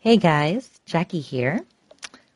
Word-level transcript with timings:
Hey 0.00 0.16
guys, 0.16 0.80
Jackie 0.86 1.18
here. 1.18 1.64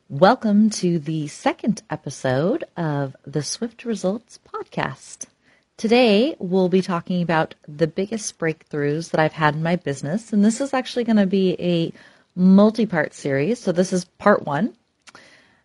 Welcome 0.09 0.69
to 0.71 0.99
the 0.99 1.27
second 1.27 1.81
episode 1.89 2.65
of 2.75 3.15
the 3.25 3.41
Swift 3.41 3.85
Results 3.85 4.37
podcast. 4.53 5.27
Today 5.77 6.35
we'll 6.39 6.67
be 6.67 6.81
talking 6.81 7.21
about 7.21 7.55
the 7.65 7.87
biggest 7.87 8.37
breakthroughs 8.37 9.11
that 9.11 9.21
I've 9.21 9.31
had 9.31 9.55
in 9.55 9.63
my 9.63 9.77
business, 9.77 10.33
and 10.33 10.43
this 10.43 10.59
is 10.59 10.73
actually 10.73 11.05
going 11.05 11.15
to 11.15 11.25
be 11.25 11.55
a 11.57 11.93
multi 12.35 12.85
part 12.85 13.13
series. 13.13 13.59
So, 13.59 13.71
this 13.71 13.93
is 13.93 14.03
part 14.03 14.43
one. 14.43 14.73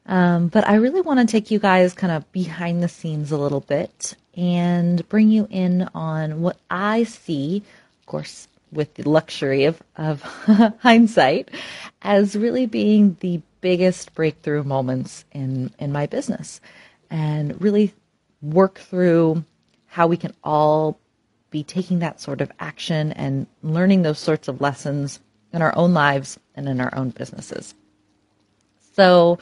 Um, 0.06 0.46
but 0.46 0.68
I 0.68 0.76
really 0.76 1.00
want 1.00 1.18
to 1.18 1.26
take 1.26 1.50
you 1.50 1.58
guys 1.58 1.94
kind 1.94 2.12
of 2.12 2.30
behind 2.30 2.80
the 2.80 2.88
scenes 2.88 3.32
a 3.32 3.36
little 3.36 3.62
bit 3.62 4.14
and 4.36 5.06
bring 5.08 5.30
you 5.30 5.48
in 5.50 5.88
on 5.96 6.42
what 6.42 6.58
I 6.70 7.02
see, 7.02 7.64
of 7.98 8.06
course, 8.06 8.46
with 8.72 8.94
the 8.94 9.08
luxury 9.08 9.64
of, 9.64 9.82
of 9.96 10.22
hindsight, 10.80 11.50
as 12.02 12.36
really 12.36 12.66
being 12.66 13.16
the 13.20 13.40
biggest 13.60 14.14
breakthrough 14.14 14.62
moments 14.62 15.24
in, 15.32 15.72
in 15.78 15.92
my 15.92 16.06
business 16.06 16.60
and 17.10 17.60
really 17.60 17.92
work 18.42 18.78
through 18.78 19.44
how 19.86 20.06
we 20.06 20.16
can 20.16 20.34
all 20.44 20.98
be 21.50 21.64
taking 21.64 22.00
that 22.00 22.20
sort 22.20 22.40
of 22.40 22.52
action 22.60 23.12
and 23.12 23.46
learning 23.62 24.02
those 24.02 24.18
sorts 24.18 24.48
of 24.48 24.60
lessons 24.60 25.20
in 25.52 25.62
our 25.62 25.74
own 25.76 25.94
lives 25.94 26.38
and 26.54 26.68
in 26.68 26.80
our 26.80 26.94
own 26.94 27.10
businesses. 27.10 27.74
So, 28.94 29.38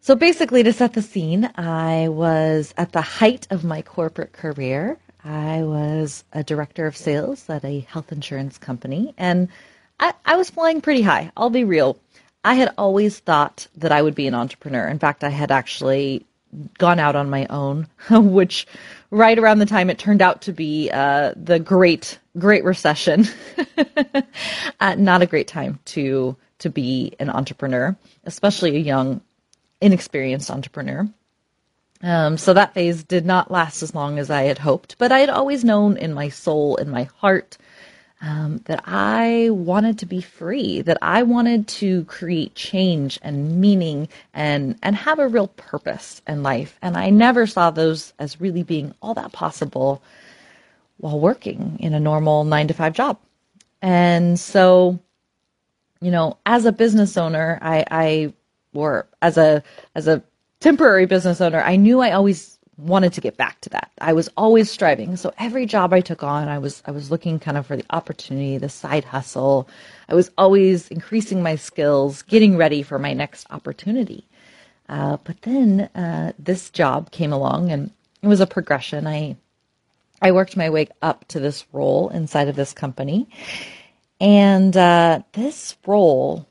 so 0.00 0.14
basically, 0.14 0.62
to 0.62 0.72
set 0.72 0.92
the 0.92 1.02
scene, 1.02 1.50
I 1.56 2.08
was 2.08 2.74
at 2.76 2.92
the 2.92 3.00
height 3.00 3.46
of 3.50 3.64
my 3.64 3.82
corporate 3.82 4.32
career. 4.32 4.98
I 5.28 5.62
was 5.62 6.24
a 6.32 6.42
director 6.42 6.86
of 6.86 6.96
sales 6.96 7.50
at 7.50 7.62
a 7.62 7.80
health 7.80 8.12
insurance 8.12 8.56
company, 8.56 9.12
and 9.18 9.48
I, 10.00 10.14
I 10.24 10.36
was 10.36 10.48
flying 10.48 10.80
pretty 10.80 11.02
high. 11.02 11.30
I'll 11.36 11.50
be 11.50 11.64
real. 11.64 11.98
I 12.44 12.54
had 12.54 12.72
always 12.78 13.18
thought 13.18 13.66
that 13.76 13.92
I 13.92 14.00
would 14.00 14.14
be 14.14 14.26
an 14.26 14.34
entrepreneur. 14.34 14.88
In 14.88 14.98
fact, 14.98 15.22
I 15.22 15.28
had 15.28 15.50
actually 15.50 16.24
gone 16.78 16.98
out 16.98 17.14
on 17.14 17.28
my 17.28 17.46
own, 17.50 17.88
which 18.10 18.66
right 19.10 19.38
around 19.38 19.58
the 19.58 19.66
time 19.66 19.90
it 19.90 19.98
turned 19.98 20.22
out 20.22 20.40
to 20.42 20.52
be 20.54 20.90
uh, 20.90 21.34
the 21.36 21.58
great 21.58 22.18
Great 22.38 22.64
Recession. 22.64 23.26
uh, 24.80 24.94
not 24.94 25.20
a 25.20 25.26
great 25.26 25.48
time 25.48 25.78
to 25.86 26.36
to 26.60 26.70
be 26.70 27.14
an 27.20 27.28
entrepreneur, 27.28 27.96
especially 28.24 28.76
a 28.76 28.80
young, 28.80 29.20
inexperienced 29.80 30.50
entrepreneur. 30.50 31.08
Um, 32.02 32.38
so 32.38 32.54
that 32.54 32.74
phase 32.74 33.02
did 33.02 33.26
not 33.26 33.50
last 33.50 33.82
as 33.82 33.94
long 33.94 34.18
as 34.18 34.30
I 34.30 34.42
had 34.42 34.58
hoped, 34.58 34.96
but 34.98 35.10
I 35.10 35.18
had 35.18 35.30
always 35.30 35.64
known 35.64 35.96
in 35.96 36.14
my 36.14 36.28
soul, 36.28 36.76
in 36.76 36.90
my 36.90 37.04
heart, 37.16 37.58
um, 38.20 38.58
that 38.66 38.82
I 38.86 39.50
wanted 39.50 39.98
to 40.00 40.06
be 40.06 40.20
free, 40.20 40.82
that 40.82 40.98
I 41.02 41.22
wanted 41.22 41.68
to 41.68 42.04
create 42.04 42.54
change 42.54 43.18
and 43.22 43.60
meaning 43.60 44.08
and 44.34 44.76
and 44.82 44.96
have 44.96 45.18
a 45.18 45.28
real 45.28 45.48
purpose 45.48 46.20
in 46.26 46.42
life. 46.42 46.78
And 46.82 46.96
I 46.96 47.10
never 47.10 47.46
saw 47.46 47.70
those 47.70 48.12
as 48.18 48.40
really 48.40 48.62
being 48.62 48.94
all 49.02 49.14
that 49.14 49.32
possible 49.32 50.02
while 50.98 51.18
working 51.20 51.78
in 51.80 51.94
a 51.94 52.00
normal 52.00 52.44
nine 52.44 52.68
to 52.68 52.74
five 52.74 52.92
job. 52.92 53.18
And 53.80 54.38
so, 54.38 54.98
you 56.00 56.10
know, 56.10 56.38
as 56.44 56.64
a 56.64 56.72
business 56.72 57.16
owner, 57.16 57.58
I, 57.62 57.84
I 57.90 58.32
or 58.74 59.06
as 59.22 59.38
a 59.38 59.62
as 59.94 60.08
a 60.08 60.22
temporary 60.60 61.06
business 61.06 61.40
owner, 61.40 61.62
I 61.62 61.76
knew 61.76 62.00
I 62.00 62.12
always 62.12 62.58
wanted 62.78 63.12
to 63.12 63.20
get 63.20 63.36
back 63.36 63.60
to 63.60 63.70
that. 63.70 63.90
I 64.00 64.12
was 64.12 64.28
always 64.36 64.70
striving. 64.70 65.16
So 65.16 65.32
every 65.38 65.66
job 65.66 65.92
I 65.92 66.00
took 66.00 66.22
on, 66.22 66.48
I 66.48 66.58
was 66.58 66.82
I 66.86 66.92
was 66.92 67.10
looking 67.10 67.38
kind 67.38 67.56
of 67.56 67.66
for 67.66 67.76
the 67.76 67.84
opportunity, 67.90 68.56
the 68.58 68.68
side 68.68 69.04
hustle. 69.04 69.68
I 70.08 70.14
was 70.14 70.30
always 70.38 70.88
increasing 70.88 71.42
my 71.42 71.56
skills, 71.56 72.22
getting 72.22 72.56
ready 72.56 72.82
for 72.82 72.98
my 72.98 73.12
next 73.12 73.46
opportunity. 73.50 74.26
Uh, 74.88 75.18
but 75.24 75.42
then 75.42 75.82
uh, 75.94 76.32
this 76.38 76.70
job 76.70 77.10
came 77.10 77.32
along, 77.32 77.70
and 77.70 77.90
it 78.22 78.28
was 78.28 78.40
a 78.40 78.46
progression. 78.46 79.06
I 79.06 79.36
I 80.22 80.32
worked 80.32 80.56
my 80.56 80.70
way 80.70 80.88
up 81.02 81.26
to 81.28 81.40
this 81.40 81.66
role 81.72 82.08
inside 82.10 82.48
of 82.48 82.56
this 82.56 82.72
company, 82.72 83.28
and 84.20 84.76
uh, 84.76 85.20
this 85.32 85.76
role 85.86 86.46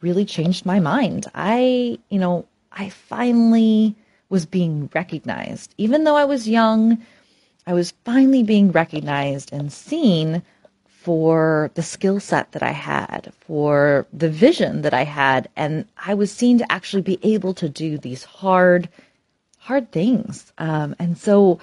really 0.00 0.24
changed 0.24 0.66
my 0.66 0.80
mind. 0.80 1.26
I 1.34 1.98
you 2.10 2.18
know 2.18 2.46
I 2.76 2.88
finally 2.88 3.94
was 4.28 4.46
being 4.46 4.90
recognized. 4.94 5.74
Even 5.78 6.04
though 6.04 6.16
I 6.16 6.24
was 6.24 6.48
young, 6.48 6.98
I 7.66 7.74
was 7.74 7.92
finally 8.04 8.42
being 8.42 8.72
recognized 8.72 9.52
and 9.52 9.72
seen 9.72 10.42
for 10.86 11.70
the 11.74 11.82
skill 11.82 12.20
set 12.20 12.52
that 12.52 12.62
I 12.62 12.70
had, 12.70 13.32
for 13.40 14.06
the 14.12 14.30
vision 14.30 14.82
that 14.82 14.94
I 14.94 15.02
had, 15.02 15.48
and 15.56 15.84
I 15.96 16.14
was 16.14 16.30
seen 16.30 16.58
to 16.58 16.72
actually 16.72 17.02
be 17.02 17.18
able 17.22 17.54
to 17.54 17.68
do 17.68 17.98
these 17.98 18.22
hard, 18.24 18.88
hard 19.58 19.90
things. 19.90 20.52
Um, 20.58 20.94
and 20.98 21.18
so 21.18 21.58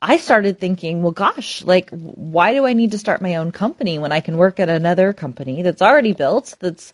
I 0.00 0.16
started 0.16 0.58
thinking, 0.58 1.02
well, 1.02 1.12
gosh, 1.12 1.62
like, 1.64 1.90
why 1.90 2.54
do 2.54 2.64
I 2.64 2.72
need 2.72 2.92
to 2.92 2.98
start 2.98 3.20
my 3.20 3.34
own 3.34 3.52
company 3.52 3.98
when 3.98 4.12
I 4.12 4.20
can 4.20 4.36
work 4.36 4.60
at 4.60 4.68
another 4.68 5.12
company 5.12 5.62
that's 5.62 5.82
already 5.82 6.12
built, 6.12 6.54
that's, 6.60 6.92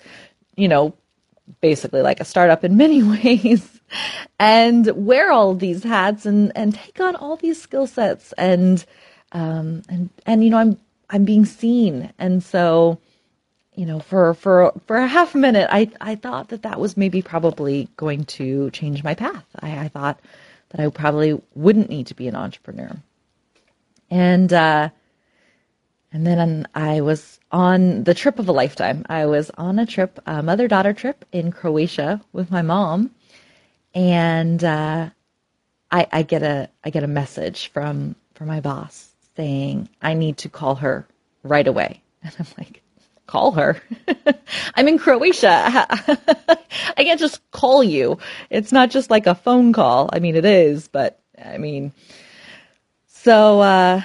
you 0.57 0.69
know, 0.69 0.95
basically 1.61 2.03
like 2.03 2.21
a 2.21 2.25
startup 2.25 2.65
in 2.65 2.77
many 2.77 3.03
ways? 3.25 3.77
and 4.39 4.87
wear 5.07 5.31
all 5.31 5.55
these 5.55 5.83
hats 5.83 6.27
and 6.27 6.53
and 6.57 6.75
take 6.75 7.01
on 7.01 7.17
all 7.17 7.37
these 7.37 7.61
skill 7.61 7.87
sets 7.87 8.33
and 8.33 8.85
um 9.33 9.83
and 9.89 10.11
and 10.27 10.45
you 10.45 10.51
know 10.51 10.59
I'm 10.59 10.79
I'm 11.11 11.25
being 11.25 11.45
seen 11.45 12.13
and 12.19 12.43
so 12.43 12.99
you 13.75 13.87
know 13.87 14.01
for 14.01 14.35
for 14.35 14.73
for 14.87 14.97
a 14.97 15.07
half 15.07 15.35
minute 15.35 15.69
I 15.71 15.91
I 16.01 16.17
thought 16.17 16.49
that 16.49 16.63
that 16.63 16.81
was 16.81 16.97
maybe 16.97 17.23
probably 17.23 17.89
going 17.97 18.25
to 18.25 18.71
change 18.71 19.05
my 19.05 19.15
path 19.15 19.45
I, 19.61 19.79
I 19.85 19.89
thought 19.89 20.21
that 20.71 20.81
I 20.81 20.89
probably 20.91 21.41
wouldn't 21.55 21.89
need 21.89 22.09
to 22.09 22.15
be 22.15 22.29
an 22.29 22.37
entrepreneur 22.37 22.91
and 24.11 24.53
uh 24.53 24.91
and 26.13 26.27
then 26.27 26.67
I 26.75 27.01
was 27.01 27.41
on 27.53 28.05
the 28.05 28.15
trip 28.15 28.39
of 28.39 28.49
a 28.49 28.53
lifetime. 28.53 29.05
I 29.09 29.27
was 29.27 29.51
on 29.59 29.79
a 29.79 29.87
trip, 29.87 30.19
a 30.27 30.43
mother 30.43 30.69
daughter 30.69 30.93
trip 30.93 31.25
in 31.33 31.53
Croatia 31.53 32.21
with 32.33 32.51
my 32.51 32.63
mom 32.63 33.11
and 33.97 34.63
uh, 34.63 35.09
I, 35.91 36.07
I 36.13 36.23
get 36.23 36.43
a 36.43 36.69
I 36.85 36.91
get 36.91 37.03
a 37.03 37.09
message 37.09 37.69
from 37.69 38.15
from 38.35 38.47
my 38.47 38.61
boss 38.61 39.11
saying 39.37 39.89
I 40.03 40.15
need 40.15 40.37
to 40.39 40.51
call 40.51 40.77
her 40.77 41.07
right 41.43 41.67
away, 41.67 42.03
and 42.23 42.35
I'm 42.39 42.47
like, 42.59 42.83
call 43.27 43.53
her. 43.53 43.81
I'm 44.75 44.87
in 44.89 44.99
Croatia. 44.99 45.49
I 46.97 47.05
can't 47.05 47.19
just 47.19 47.41
call 47.53 47.83
you. 47.83 48.19
It's 48.51 48.71
not 48.73 48.91
just 48.91 49.11
like 49.11 49.27
a 49.27 49.35
phone 49.35 49.73
call. 49.73 50.11
I 50.13 50.19
mean, 50.19 50.37
it 50.37 50.45
is, 50.45 50.89
but 50.89 51.19
I 51.43 51.57
mean, 51.57 51.93
so 53.07 53.61
uh, 53.61 54.03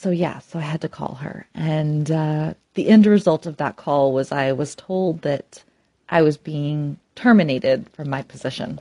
so 0.00 0.10
yeah, 0.10 0.38
so 0.38 0.60
I 0.60 0.62
had 0.62 0.82
to 0.82 0.88
call 0.88 1.16
her, 1.16 1.44
and 1.54 2.08
uh, 2.08 2.54
the 2.74 2.88
end 2.88 3.04
result 3.04 3.46
of 3.46 3.56
that 3.56 3.74
call 3.74 4.12
was 4.12 4.30
I 4.30 4.52
was 4.52 4.76
told 4.76 5.22
that 5.22 5.64
I 6.08 6.22
was 6.22 6.36
being 6.36 7.00
terminated 7.16 7.88
from 7.94 8.08
my 8.08 8.22
position. 8.22 8.78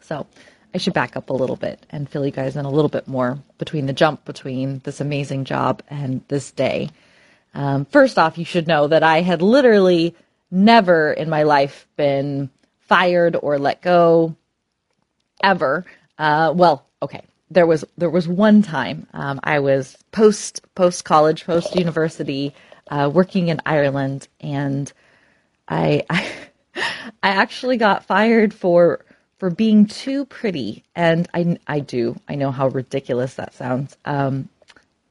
So 0.00 0.24
I 0.72 0.78
should 0.78 0.94
back 0.94 1.16
up 1.16 1.30
a 1.30 1.32
little 1.32 1.56
bit 1.56 1.84
and 1.90 2.08
fill 2.08 2.24
you 2.24 2.30
guys 2.30 2.54
in 2.54 2.64
a 2.64 2.70
little 2.70 2.88
bit 2.88 3.08
more 3.08 3.40
between 3.58 3.86
the 3.86 3.92
jump 3.92 4.24
between 4.24 4.82
this 4.84 5.00
amazing 5.00 5.46
job 5.46 5.82
and 5.88 6.22
this 6.28 6.52
day. 6.52 6.90
Um, 7.52 7.84
first 7.84 8.20
off, 8.20 8.38
you 8.38 8.44
should 8.44 8.68
know 8.68 8.86
that 8.86 9.02
I 9.02 9.22
had 9.22 9.42
literally 9.42 10.14
never 10.48 11.12
in 11.12 11.28
my 11.28 11.42
life 11.42 11.88
been 11.96 12.50
fired 12.82 13.34
or 13.34 13.58
let 13.58 13.82
go 13.82 14.36
ever. 15.42 15.84
Uh, 16.16 16.52
well, 16.54 16.86
okay. 17.02 17.24
There 17.50 17.66
was 17.66 17.84
there 17.96 18.10
was 18.10 18.28
one 18.28 18.62
time 18.62 19.06
um, 19.12 19.40
I 19.42 19.60
was 19.60 19.96
post 20.12 20.60
post 20.74 21.04
college 21.04 21.44
post 21.44 21.74
university 21.74 22.54
uh, 22.90 23.10
working 23.12 23.48
in 23.48 23.60
Ireland 23.64 24.28
and 24.40 24.92
I, 25.68 26.04
I 26.10 26.30
I 27.22 27.28
actually 27.30 27.76
got 27.76 28.04
fired 28.04 28.54
for 28.54 29.04
for 29.38 29.50
being 29.50 29.86
too 29.86 30.24
pretty. 30.26 30.84
And 30.94 31.28
I, 31.32 31.58
I 31.66 31.80
do. 31.80 32.16
I 32.28 32.34
know 32.34 32.50
how 32.50 32.68
ridiculous 32.68 33.34
that 33.34 33.54
sounds. 33.54 33.96
Um, 34.04 34.48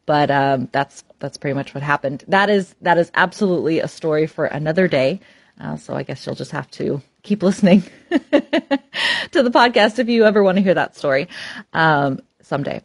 but 0.06 0.32
um, 0.32 0.70
that's 0.72 1.04
that's 1.20 1.38
pretty 1.38 1.54
much 1.54 1.74
what 1.74 1.84
happened. 1.84 2.24
That 2.28 2.50
is 2.50 2.76
that 2.82 2.98
is 2.98 3.12
absolutely 3.14 3.80
a 3.80 3.88
story 3.88 4.28
for 4.28 4.46
another 4.46 4.88
day. 4.88 5.20
Uh, 5.60 5.76
so 5.76 5.96
I 5.96 6.04
guess 6.04 6.26
you'll 6.26 6.36
just 6.36 6.52
have 6.52 6.70
to 6.72 7.02
keep 7.24 7.44
listening 7.44 7.82
to 8.10 8.22
the 9.32 9.50
podcast 9.50 10.00
if 10.00 10.08
you 10.08 10.24
ever 10.24 10.44
want 10.44 10.58
to 10.58 10.62
hear 10.62 10.76
that 10.76 10.96
story 10.96 11.28
um, 11.74 12.22
someday. 12.48 12.82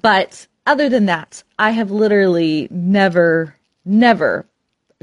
But 0.00 0.46
other 0.66 0.88
than 0.88 1.06
that, 1.06 1.42
I 1.58 1.70
have 1.70 1.90
literally 1.90 2.68
never, 2.70 3.56
never 3.84 4.46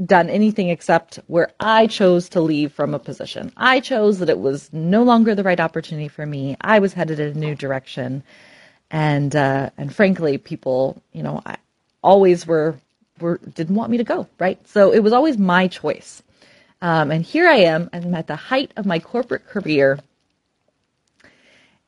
done 0.04 0.30
anything 0.30 0.70
except 0.70 1.16
where 1.26 1.50
I 1.58 1.86
chose 1.88 2.28
to 2.30 2.40
leave 2.40 2.72
from 2.72 2.94
a 2.94 2.98
position. 2.98 3.52
I 3.56 3.80
chose 3.80 4.20
that 4.20 4.30
it 4.30 4.38
was 4.38 4.72
no 4.72 5.02
longer 5.02 5.34
the 5.34 5.42
right 5.42 5.60
opportunity 5.60 6.08
for 6.08 6.24
me. 6.24 6.56
I 6.60 6.78
was 6.78 6.92
headed 6.92 7.18
in 7.18 7.36
a 7.36 7.40
new 7.40 7.54
direction, 7.54 8.22
and 8.90 9.34
uh, 9.34 9.70
and 9.76 9.94
frankly, 9.94 10.38
people, 10.38 11.02
you 11.12 11.22
know, 11.22 11.42
I 11.44 11.56
always 12.02 12.46
were 12.46 12.76
were 13.20 13.38
didn't 13.54 13.74
want 13.74 13.90
me 13.90 13.98
to 13.98 14.04
go, 14.04 14.28
right? 14.38 14.64
So 14.68 14.92
it 14.92 15.00
was 15.00 15.12
always 15.12 15.36
my 15.36 15.66
choice. 15.68 16.22
Um, 16.80 17.10
and 17.10 17.24
here 17.24 17.48
I 17.48 17.56
am, 17.56 17.90
I'm 17.92 18.14
at 18.14 18.28
the 18.28 18.36
height 18.36 18.72
of 18.76 18.86
my 18.86 19.00
corporate 19.00 19.46
career, 19.46 19.98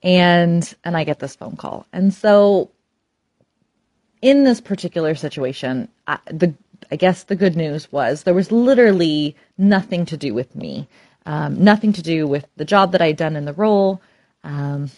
and 0.02 0.74
and 0.84 0.96
I 0.96 1.04
get 1.04 1.18
this 1.18 1.36
phone 1.36 1.56
call. 1.56 1.86
And 1.92 2.12
so 2.12 2.70
in 4.22 4.44
this 4.44 4.60
particular 4.60 5.14
situation, 5.14 5.88
I, 6.06 6.18
the 6.26 6.54
I 6.90 6.96
guess 6.96 7.24
the 7.24 7.36
good 7.36 7.56
news 7.56 7.90
was 7.92 8.22
there 8.22 8.34
was 8.34 8.50
literally 8.50 9.36
nothing 9.58 10.06
to 10.06 10.16
do 10.16 10.34
with 10.34 10.54
me, 10.56 10.88
um, 11.26 11.62
nothing 11.62 11.92
to 11.94 12.02
do 12.02 12.26
with 12.26 12.46
the 12.56 12.64
job 12.64 12.92
that 12.92 13.02
I'd 13.02 13.16
done 13.16 13.36
in 13.36 13.44
the 13.44 13.52
role. 13.52 14.00
Um, 14.42 14.90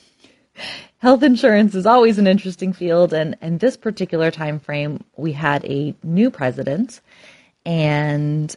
health 0.99 1.23
insurance 1.23 1.75
is 1.75 1.87
always 1.87 2.19
an 2.19 2.27
interesting 2.27 2.73
field, 2.73 3.13
and 3.13 3.37
in 3.43 3.59
this 3.59 3.77
particular 3.77 4.31
time 4.31 4.61
frame, 4.61 5.05
we 5.17 5.33
had 5.33 5.65
a 5.65 5.95
new 6.03 6.31
president, 6.31 7.01
and 7.67 8.55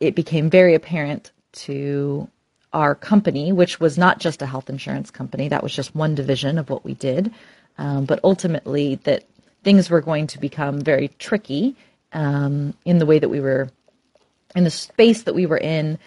it 0.00 0.14
became 0.14 0.50
very 0.50 0.74
apparent 0.74 1.32
to 1.52 2.28
our 2.72 2.94
company, 2.94 3.52
which 3.52 3.80
was 3.80 3.96
not 3.96 4.18
just 4.18 4.42
a 4.42 4.46
health 4.46 4.68
insurance 4.68 5.10
company, 5.10 5.48
that 5.48 5.62
was 5.62 5.74
just 5.74 5.94
one 5.94 6.14
division 6.14 6.58
of 6.58 6.68
what 6.68 6.84
we 6.84 6.94
did, 6.94 7.32
um, 7.78 8.04
but 8.04 8.20
ultimately 8.24 8.96
that 9.04 9.24
things 9.62 9.90
were 9.90 10.00
going 10.00 10.26
to 10.28 10.38
become 10.38 10.80
very 10.80 11.08
tricky 11.18 11.74
um, 12.12 12.74
in 12.84 12.98
the 12.98 13.06
way 13.06 13.18
that 13.18 13.28
we 13.28 13.40
were 13.40 13.68
in 14.54 14.64
the 14.64 14.70
space 14.70 15.22
that 15.24 15.34
we 15.34 15.46
were 15.46 15.58
in, 15.58 15.98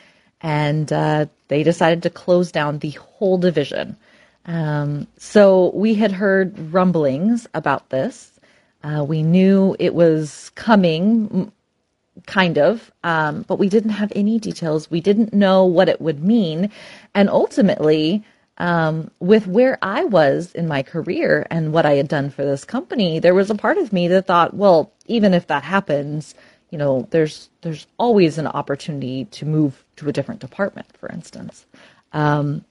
and 0.41 0.91
uh, 0.91 1.25
they 1.49 1.63
decided 1.63 2.03
to 2.03 2.09
close 2.09 2.51
down 2.51 2.79
the 2.79 2.91
whole 2.91 3.37
division. 3.37 3.95
Um, 4.45 5.07
so 5.17 5.71
we 5.75 5.93
had 5.93 6.11
heard 6.11 6.57
rumblings 6.73 7.47
about 7.53 7.89
this. 7.89 8.31
Uh, 8.83 9.03
we 9.07 9.21
knew 9.21 9.75
it 9.77 9.93
was 9.93 10.51
coming, 10.55 11.51
kind 12.25 12.57
of, 12.57 12.91
um, 13.03 13.43
but 13.47 13.59
we 13.59 13.69
didn't 13.69 13.91
have 13.91 14.11
any 14.15 14.39
details. 14.39 14.89
We 14.89 15.01
didn't 15.01 15.33
know 15.33 15.65
what 15.65 15.89
it 15.89 16.01
would 16.01 16.23
mean. 16.23 16.71
And 17.13 17.29
ultimately, 17.29 18.23
um, 18.57 19.09
with 19.19 19.47
where 19.47 19.77
I 19.81 20.03
was 20.03 20.51
in 20.53 20.67
my 20.67 20.83
career 20.83 21.47
and 21.49 21.71
what 21.71 21.85
I 21.85 21.93
had 21.93 22.07
done 22.07 22.29
for 22.29 22.43
this 22.43 22.65
company, 22.65 23.19
there 23.19 23.33
was 23.33 23.49
a 23.49 23.55
part 23.55 23.77
of 23.77 23.93
me 23.93 24.07
that 24.09 24.27
thought, 24.27 24.53
well, 24.53 24.91
even 25.05 25.33
if 25.33 25.47
that 25.47 25.63
happens, 25.63 26.35
you 26.69 26.77
know, 26.77 27.07
there's 27.11 27.49
there's 27.61 27.87
always 27.97 28.37
an 28.37 28.47
opportunity 28.47 29.25
to 29.25 29.45
move 29.45 29.83
to 29.95 30.09
a 30.09 30.13
different 30.13 30.41
department, 30.41 30.87
for 30.97 31.09
instance. 31.09 31.65
Um, 32.13 32.65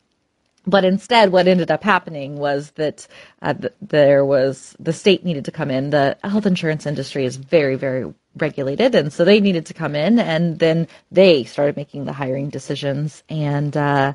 but 0.68 0.84
instead, 0.84 1.32
what 1.32 1.48
ended 1.48 1.70
up 1.70 1.82
happening 1.82 2.36
was 2.36 2.70
that 2.72 3.06
uh, 3.40 3.54
th- 3.54 3.72
there 3.80 4.24
was 4.24 4.76
the 4.78 4.92
state 4.92 5.24
needed 5.24 5.46
to 5.46 5.50
come 5.50 5.70
in. 5.70 5.90
The 5.90 6.16
health 6.22 6.46
insurance 6.46 6.84
industry 6.86 7.24
is 7.24 7.36
very, 7.36 7.76
very 7.76 8.12
regulated, 8.36 8.94
and 8.94 9.12
so 9.12 9.24
they 9.24 9.40
needed 9.40 9.66
to 9.66 9.74
come 9.74 9.94
in, 9.94 10.18
and 10.18 10.58
then 10.58 10.86
they 11.10 11.44
started 11.44 11.76
making 11.76 12.04
the 12.04 12.12
hiring 12.12 12.50
decisions, 12.50 13.22
and 13.28 13.76
uh, 13.76 14.12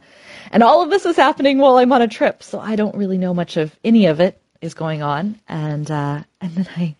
and 0.51 0.63
all 0.63 0.83
of 0.83 0.89
this 0.89 1.05
is 1.05 1.15
happening 1.15 1.57
while 1.57 1.77
I'm 1.77 1.91
on 1.91 2.01
a 2.01 2.07
trip, 2.07 2.44
so 2.44 2.59
I 2.59 2.75
don't 2.75 2.95
really 2.95 3.17
know 3.17 3.33
much 3.33 3.57
of 3.57 3.75
any 3.83 4.05
of 4.05 4.19
it 4.19 4.39
is 4.61 4.75
going 4.75 5.01
on, 5.01 5.39
and 5.47 5.89
uh, 5.89 6.23
and 6.41 6.51
then 6.55 6.67
I. 6.77 6.95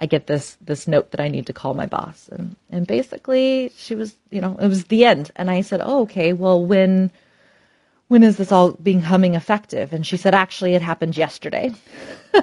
I 0.00 0.06
get 0.06 0.28
this 0.28 0.56
this 0.60 0.86
note 0.86 1.10
that 1.10 1.18
I 1.18 1.26
need 1.26 1.48
to 1.48 1.52
call 1.52 1.74
my 1.74 1.86
boss, 1.86 2.28
and 2.30 2.54
and 2.70 2.86
basically 2.86 3.72
she 3.76 3.96
was, 3.96 4.14
you 4.30 4.40
know, 4.40 4.56
it 4.56 4.68
was 4.68 4.84
the 4.84 5.04
end, 5.04 5.32
and 5.34 5.50
I 5.50 5.62
said, 5.62 5.80
oh, 5.82 6.02
okay, 6.02 6.32
well, 6.32 6.64
when 6.64 7.10
when 8.08 8.22
is 8.22 8.36
this 8.36 8.50
all 8.50 8.72
becoming 8.72 9.34
effective? 9.34 9.92
And 9.92 10.06
she 10.06 10.16
said, 10.16 10.34
actually, 10.34 10.74
it 10.74 10.82
happened 10.82 11.16
yesterday. 11.16 11.72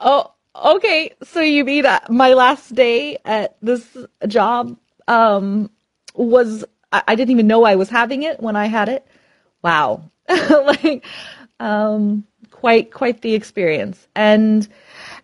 oh, 0.00 0.32
okay. 0.54 1.12
So 1.24 1.40
you 1.40 1.64
mean 1.64 1.84
my 2.08 2.34
last 2.34 2.74
day 2.74 3.18
at 3.24 3.56
this 3.62 3.96
job 4.28 4.76
um, 5.08 5.70
was, 6.14 6.64
I 6.92 7.14
didn't 7.14 7.32
even 7.32 7.46
know 7.46 7.64
I 7.64 7.76
was 7.76 7.88
having 7.88 8.22
it 8.22 8.40
when 8.40 8.56
I 8.56 8.66
had 8.66 8.88
it. 8.88 9.06
Wow. 9.62 10.10
like, 10.28 11.04
um, 11.58 12.24
quite, 12.50 12.92
quite 12.92 13.22
the 13.22 13.34
experience. 13.34 14.06
And, 14.14 14.68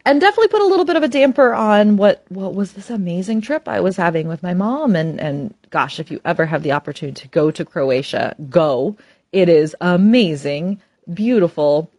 and 0.05 0.21
definitely 0.21 0.49
put 0.49 0.63
a 0.63 0.67
little 0.67 0.85
bit 0.85 0.97
of 0.97 1.03
a 1.03 1.09
damper 1.09 1.53
on 1.55 1.97
what 1.97 2.25
what 2.29 2.55
was 2.55 2.73
this 2.73 2.91
amazing 2.91 3.41
trip 3.41 3.69
I 3.69 3.81
was 3.81 3.97
having 3.97 4.29
with 4.29 4.43
my 4.43 4.55
mom. 4.55 4.97
And 4.97 5.21
and 5.21 5.55
gosh 5.71 6.01
if 6.01 6.11
you 6.11 6.21
ever 6.25 6.45
have 6.47 6.63
the 6.63 6.73
opportunity 6.73 7.23
to 7.23 7.29
go 7.29 7.51
to 7.51 7.65
Croatia 7.65 8.35
go. 8.49 8.97
It 9.31 9.49
is 9.49 9.77
amazing 9.81 10.81
beautiful. 11.13 11.91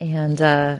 And 0.00 0.40
uh, 0.40 0.78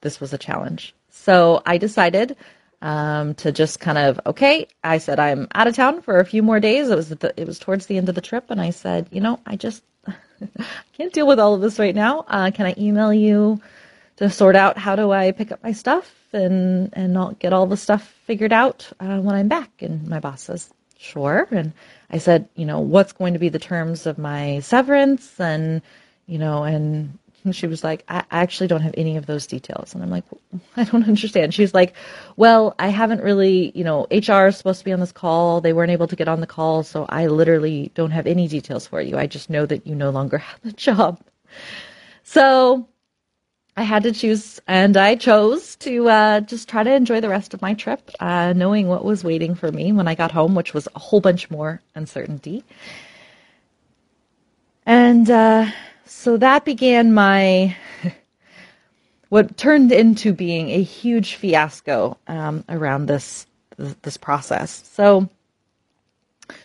this 0.00 0.20
was 0.20 0.32
a 0.32 0.38
challenge. 0.38 0.94
So 1.10 1.62
I 1.66 1.78
decided 1.78 2.36
um, 2.82 3.34
to 3.36 3.50
just 3.50 3.80
kind 3.80 3.96
of 3.96 4.20
okay 4.26 4.68
I 4.82 4.98
said 4.98 5.18
I'm 5.18 5.48
out 5.54 5.66
of 5.66 5.74
town 5.74 6.02
for 6.02 6.20
a 6.20 6.26
few 6.26 6.42
more 6.42 6.60
days. 6.60 6.90
It 6.90 6.96
was 6.96 7.08
the, 7.08 7.32
it 7.40 7.46
was 7.46 7.58
towards 7.58 7.86
the 7.86 7.96
end 7.96 8.10
of 8.10 8.14
the 8.14 8.20
trip. 8.20 8.50
And 8.50 8.60
I 8.60 8.70
said 8.70 9.08
you 9.10 9.22
know 9.22 9.40
I 9.46 9.56
just 9.56 9.82
can't 10.98 11.12
deal 11.12 11.26
with 11.26 11.40
all 11.40 11.54
of 11.54 11.62
this 11.62 11.78
right 11.78 11.94
now. 11.94 12.26
Uh, 12.28 12.50
can 12.50 12.66
I 12.66 12.74
email 12.76 13.14
you 13.14 13.62
to 14.16 14.30
sort 14.30 14.56
out 14.56 14.78
how 14.78 14.96
do 14.96 15.10
I 15.10 15.32
pick 15.32 15.52
up 15.52 15.62
my 15.62 15.72
stuff 15.72 16.12
and 16.32 16.90
and 16.92 17.12
not 17.12 17.38
get 17.38 17.52
all 17.52 17.66
the 17.66 17.76
stuff 17.76 18.02
figured 18.26 18.52
out 18.52 18.90
uh, 19.00 19.18
when 19.18 19.34
I'm 19.34 19.48
back. 19.48 19.70
And 19.80 20.06
my 20.08 20.20
boss 20.20 20.42
says, 20.42 20.70
sure. 20.98 21.48
And 21.50 21.72
I 22.10 22.18
said, 22.18 22.48
you 22.54 22.66
know, 22.66 22.80
what's 22.80 23.12
going 23.12 23.32
to 23.34 23.38
be 23.38 23.48
the 23.48 23.58
terms 23.58 24.06
of 24.06 24.18
my 24.18 24.60
severance? 24.60 25.38
And 25.40 25.82
you 26.26 26.38
know, 26.38 26.64
and 26.64 27.18
she 27.52 27.66
was 27.66 27.84
like, 27.84 28.04
I, 28.08 28.24
actually 28.30 28.68
don't 28.68 28.80
have 28.80 28.94
any 28.96 29.16
of 29.16 29.26
those 29.26 29.46
details. 29.46 29.94
And 29.94 30.02
I'm 30.02 30.10
like, 30.10 30.24
I 30.76 30.84
don't 30.84 31.06
understand. 31.06 31.52
She's 31.52 31.74
like, 31.74 31.94
well, 32.36 32.74
I 32.78 32.88
haven't 32.88 33.22
really, 33.22 33.70
you 33.74 33.84
know, 33.84 34.06
HR 34.10 34.46
is 34.46 34.56
supposed 34.56 34.78
to 34.78 34.84
be 34.84 34.92
on 34.92 35.00
this 35.00 35.12
call. 35.12 35.60
They 35.60 35.74
weren't 35.74 35.90
able 35.90 36.06
to 36.06 36.16
get 36.16 36.28
on 36.28 36.40
the 36.40 36.46
call. 36.46 36.82
So 36.82 37.04
I 37.08 37.26
literally 37.26 37.90
don't 37.94 38.12
have 38.12 38.26
any 38.26 38.48
details 38.48 38.86
for 38.86 39.00
you. 39.00 39.18
I 39.18 39.26
just 39.26 39.50
know 39.50 39.66
that 39.66 39.86
you 39.86 39.94
no 39.94 40.10
longer 40.10 40.38
have 40.38 40.60
the 40.62 40.72
job. 40.72 41.20
So 42.22 42.88
I 43.76 43.82
had 43.82 44.04
to 44.04 44.12
choose, 44.12 44.60
and 44.68 44.96
I 44.96 45.16
chose 45.16 45.74
to 45.76 46.08
uh, 46.08 46.40
just 46.40 46.68
try 46.68 46.84
to 46.84 46.94
enjoy 46.94 47.20
the 47.20 47.28
rest 47.28 47.54
of 47.54 47.62
my 47.62 47.74
trip, 47.74 48.08
uh, 48.20 48.52
knowing 48.54 48.86
what 48.86 49.04
was 49.04 49.24
waiting 49.24 49.56
for 49.56 49.72
me 49.72 49.92
when 49.92 50.06
I 50.06 50.14
got 50.14 50.30
home, 50.30 50.54
which 50.54 50.72
was 50.72 50.86
a 50.94 50.98
whole 51.00 51.20
bunch 51.20 51.50
more 51.50 51.82
uncertainty. 51.96 52.64
And 54.86 55.28
uh, 55.28 55.70
so 56.04 56.36
that 56.36 56.64
began 56.64 57.14
my 57.14 57.76
what 59.28 59.56
turned 59.56 59.90
into 59.90 60.32
being 60.32 60.70
a 60.70 60.82
huge 60.82 61.34
fiasco 61.34 62.16
um, 62.28 62.64
around 62.68 63.06
this 63.06 63.46
this 64.02 64.16
process. 64.16 64.88
So 64.92 65.28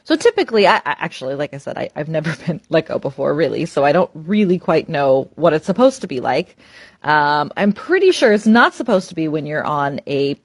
so 0.03 0.15
typically, 0.15 0.67
I, 0.67 0.81
actually, 0.85 1.35
like 1.35 1.53
I 1.53 1.57
said, 1.57 1.77
I, 1.77 1.89
have 1.95 2.09
never 2.09 2.35
been 2.45 2.61
let 2.69 2.87
go 2.87 2.99
before, 2.99 3.33
really. 3.33 3.65
So 3.65 3.83
I 3.85 3.91
don't 3.91 4.11
really 4.13 4.59
quite 4.59 4.89
know 4.89 5.29
what 5.35 5.53
it's 5.53 5.65
supposed 5.65 6.01
to 6.01 6.07
be 6.07 6.19
like. 6.19 6.57
Um, 7.03 7.51
I'm 7.55 7.71
pretty 7.71 8.11
sure 8.11 8.33
it's 8.33 8.47
not 8.47 8.73
supposed 8.73 9.09
to 9.09 9.15
be 9.15 9.27
when 9.27 9.45
you're 9.45 9.63
on 9.63 10.01
a, 10.07 10.37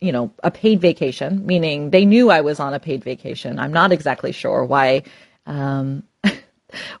you 0.00 0.12
know, 0.12 0.32
a 0.42 0.50
paid 0.50 0.80
vacation. 0.80 1.44
Meaning 1.46 1.90
they 1.90 2.04
knew 2.04 2.30
I 2.30 2.40
was 2.40 2.60
on 2.60 2.74
a 2.74 2.80
paid 2.80 3.04
vacation. 3.04 3.58
I'm 3.58 3.72
not 3.72 3.92
exactly 3.92 4.32
sure 4.32 4.64
why, 4.64 5.02
um, 5.46 6.02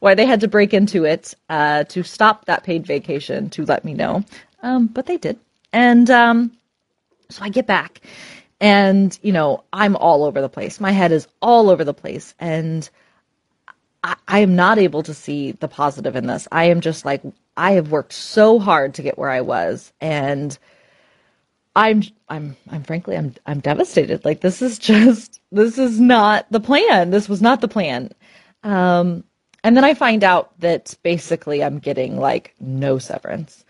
why 0.00 0.14
they 0.14 0.26
had 0.26 0.40
to 0.40 0.48
break 0.48 0.74
into 0.74 1.04
it 1.04 1.34
uh, 1.48 1.84
to 1.84 2.02
stop 2.02 2.46
that 2.46 2.64
paid 2.64 2.86
vacation 2.86 3.50
to 3.50 3.64
let 3.64 3.84
me 3.84 3.94
know. 3.94 4.24
Um, 4.62 4.88
but 4.88 5.06
they 5.06 5.16
did, 5.16 5.38
and 5.72 6.10
um, 6.10 6.52
so 7.30 7.42
I 7.42 7.48
get 7.48 7.66
back 7.66 8.02
and, 8.60 9.18
you 9.22 9.32
know, 9.32 9.64
I'm 9.72 9.96
all 9.96 10.24
over 10.24 10.40
the 10.40 10.48
place. 10.48 10.80
My 10.80 10.92
head 10.92 11.12
is 11.12 11.28
all 11.40 11.70
over 11.70 11.84
the 11.84 11.94
place. 11.94 12.34
And 12.38 12.88
I, 14.04 14.16
I 14.28 14.38
am 14.40 14.54
not 14.56 14.78
able 14.78 15.02
to 15.04 15.14
see 15.14 15.52
the 15.52 15.68
positive 15.68 16.16
in 16.16 16.26
this. 16.26 16.46
I 16.52 16.64
am 16.64 16.80
just 16.80 17.04
like, 17.04 17.22
I 17.56 17.72
have 17.72 17.90
worked 17.90 18.12
so 18.12 18.58
hard 18.58 18.94
to 18.94 19.02
get 19.02 19.18
where 19.18 19.30
I 19.30 19.40
was. 19.40 19.92
And 20.00 20.56
I'm, 21.74 22.02
I'm, 22.28 22.56
I'm 22.70 22.82
frankly, 22.82 23.16
I'm, 23.16 23.34
I'm 23.46 23.60
devastated. 23.60 24.24
Like, 24.24 24.40
this 24.40 24.60
is 24.60 24.78
just, 24.80 25.40
this 25.50 25.78
is 25.78 25.98
not 25.98 26.46
the 26.50 26.60
plan. 26.60 27.10
This 27.10 27.28
was 27.28 27.40
not 27.40 27.62
the 27.62 27.68
plan. 27.68 28.10
Um, 28.62 29.24
and 29.64 29.76
then 29.76 29.84
I 29.84 29.94
find 29.94 30.24
out 30.24 30.58
that 30.60 30.96
basically 31.02 31.62
I'm 31.62 31.78
getting 31.78 32.18
like 32.18 32.54
no 32.60 32.98
severance. 32.98 33.64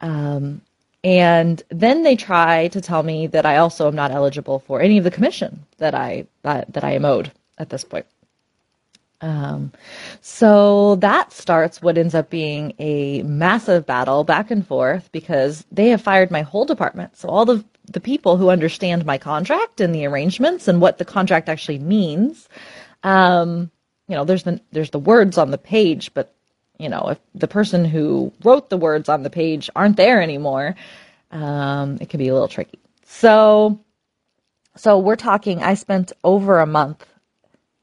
Um, 0.00 0.62
and 1.06 1.62
then 1.68 2.02
they 2.02 2.16
try 2.16 2.66
to 2.66 2.80
tell 2.80 3.04
me 3.04 3.28
that 3.28 3.46
I 3.46 3.58
also 3.58 3.86
am 3.86 3.94
not 3.94 4.10
eligible 4.10 4.58
for 4.58 4.80
any 4.80 4.98
of 4.98 5.04
the 5.04 5.10
commission 5.12 5.64
that 5.78 5.94
I 5.94 6.26
that, 6.42 6.72
that 6.72 6.82
I 6.82 6.94
am 6.94 7.04
owed 7.04 7.30
at 7.58 7.70
this 7.70 7.84
point. 7.84 8.06
Um, 9.20 9.70
so 10.20 10.96
that 10.96 11.32
starts 11.32 11.80
what 11.80 11.96
ends 11.96 12.16
up 12.16 12.28
being 12.28 12.74
a 12.80 13.22
massive 13.22 13.86
battle 13.86 14.24
back 14.24 14.50
and 14.50 14.66
forth 14.66 15.08
because 15.12 15.64
they 15.70 15.90
have 15.90 16.02
fired 16.02 16.32
my 16.32 16.42
whole 16.42 16.64
department. 16.64 17.16
So 17.16 17.28
all 17.28 17.44
the 17.44 17.64
the 17.92 18.00
people 18.00 18.36
who 18.36 18.50
understand 18.50 19.06
my 19.06 19.16
contract 19.16 19.80
and 19.80 19.94
the 19.94 20.06
arrangements 20.06 20.66
and 20.66 20.80
what 20.80 20.98
the 20.98 21.04
contract 21.04 21.48
actually 21.48 21.78
means. 21.78 22.48
Um, 23.04 23.70
you 24.08 24.16
know, 24.16 24.24
there's 24.24 24.42
the 24.42 24.60
there's 24.72 24.90
the 24.90 24.98
words 24.98 25.38
on 25.38 25.52
the 25.52 25.58
page, 25.58 26.12
but 26.14 26.34
you 26.78 26.88
know, 26.88 27.08
if 27.10 27.18
the 27.34 27.48
person 27.48 27.84
who 27.84 28.32
wrote 28.44 28.70
the 28.70 28.76
words 28.76 29.08
on 29.08 29.22
the 29.22 29.30
page 29.30 29.70
aren't 29.74 29.96
there 29.96 30.20
anymore, 30.20 30.74
um, 31.30 31.98
it 32.00 32.08
can 32.08 32.18
be 32.18 32.28
a 32.28 32.32
little 32.32 32.48
tricky. 32.48 32.78
So, 33.04 33.80
so 34.76 34.98
we're 34.98 35.16
talking, 35.16 35.62
I 35.62 35.74
spent 35.74 36.12
over 36.22 36.60
a 36.60 36.66
month 36.66 37.04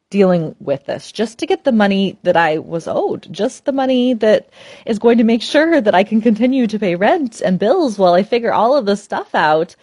dealing 0.10 0.56
with 0.60 0.86
this 0.86 1.12
just 1.12 1.40
to 1.40 1.48
get 1.48 1.64
the 1.64 1.72
money 1.72 2.20
that 2.22 2.38
I 2.38 2.60
was 2.60 2.88
owed, 2.88 3.28
just 3.32 3.66
the 3.66 3.72
money 3.72 4.14
that 4.14 4.50
is 4.86 5.00
going 5.00 5.18
to 5.18 5.24
make 5.24 5.42
sure 5.42 5.82
that 5.82 5.96
I 5.96 6.04
can 6.04 6.22
continue 6.22 6.68
to 6.68 6.78
pay 6.78 6.94
rent 6.94 7.42
and 7.42 7.58
bills 7.58 7.98
while 7.98 8.14
I 8.14 8.22
figure 8.22 8.54
all 8.54 8.78
of 8.78 8.86
this 8.86 9.04
stuff 9.04 9.34
out. 9.34 9.76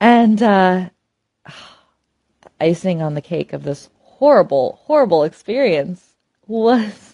And 0.00 0.42
uh, 0.42 0.88
icing 2.60 3.02
on 3.02 3.12
the 3.12 3.20
cake 3.20 3.52
of 3.52 3.64
this 3.64 3.90
horrible, 4.00 4.80
horrible 4.84 5.24
experience 5.24 6.02
was 6.46 7.07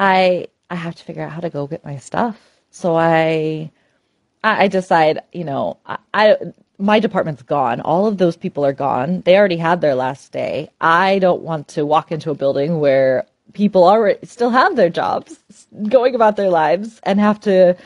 I 0.00 0.48
I 0.70 0.76
have 0.76 0.96
to 0.96 1.04
figure 1.04 1.22
out 1.22 1.32
how 1.32 1.40
to 1.40 1.50
go 1.50 1.68
get 1.68 1.84
my 1.84 1.98
stuff. 1.98 2.40
So 2.70 2.96
I 2.96 3.70
I 4.42 4.68
decide, 4.68 5.20
you 5.32 5.44
know, 5.44 5.78
I, 5.86 5.98
I 6.14 6.36
my 6.78 6.98
department's 6.98 7.42
gone. 7.42 7.82
All 7.82 8.06
of 8.06 8.16
those 8.18 8.36
people 8.36 8.64
are 8.64 8.72
gone. 8.72 9.20
They 9.20 9.36
already 9.36 9.58
had 9.58 9.82
their 9.82 9.94
last 9.94 10.32
day. 10.32 10.70
I 10.80 11.18
don't 11.18 11.42
want 11.42 11.68
to 11.68 11.84
walk 11.84 12.10
into 12.10 12.30
a 12.30 12.34
building 12.34 12.80
where 12.80 13.26
people 13.52 13.84
already 13.84 14.26
still 14.26 14.50
have 14.50 14.76
their 14.76 14.88
jobs, 14.88 15.38
going 15.88 16.14
about 16.14 16.36
their 16.36 16.48
lives, 16.48 17.00
and 17.02 17.20
have 17.20 17.40
to, 17.40 17.76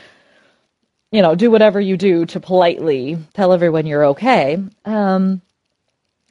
you 1.11 1.21
know, 1.21 1.35
do 1.35 1.51
whatever 1.51 1.81
you 1.81 1.97
do 1.97 2.25
to 2.27 2.39
politely 2.39 3.17
tell 3.33 3.51
everyone 3.51 3.85
you're 3.85 4.05
okay. 4.05 4.63
Um, 4.85 5.41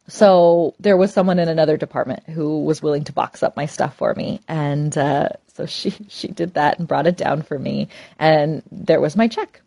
so 0.06 0.75
there 0.80 0.96
was 0.96 1.12
someone 1.12 1.38
in 1.38 1.49
another 1.49 1.76
department 1.76 2.25
who 2.28 2.64
was 2.64 2.82
willing 2.82 3.04
to 3.04 3.12
box 3.12 3.42
up 3.42 3.56
my 3.56 3.66
stuff 3.66 3.96
for 3.96 4.14
me, 4.14 4.40
and 4.49 4.96
uh, 4.99 5.30
so 5.54 5.66
she 5.66 5.90
she 6.08 6.28
did 6.28 6.54
that 6.54 6.78
and 6.78 6.88
brought 6.88 7.06
it 7.06 7.16
down 7.16 7.42
for 7.42 7.58
me, 7.58 7.88
and 8.18 8.62
there 8.70 9.00
was 9.00 9.16
my 9.16 9.28
check. 9.28 9.61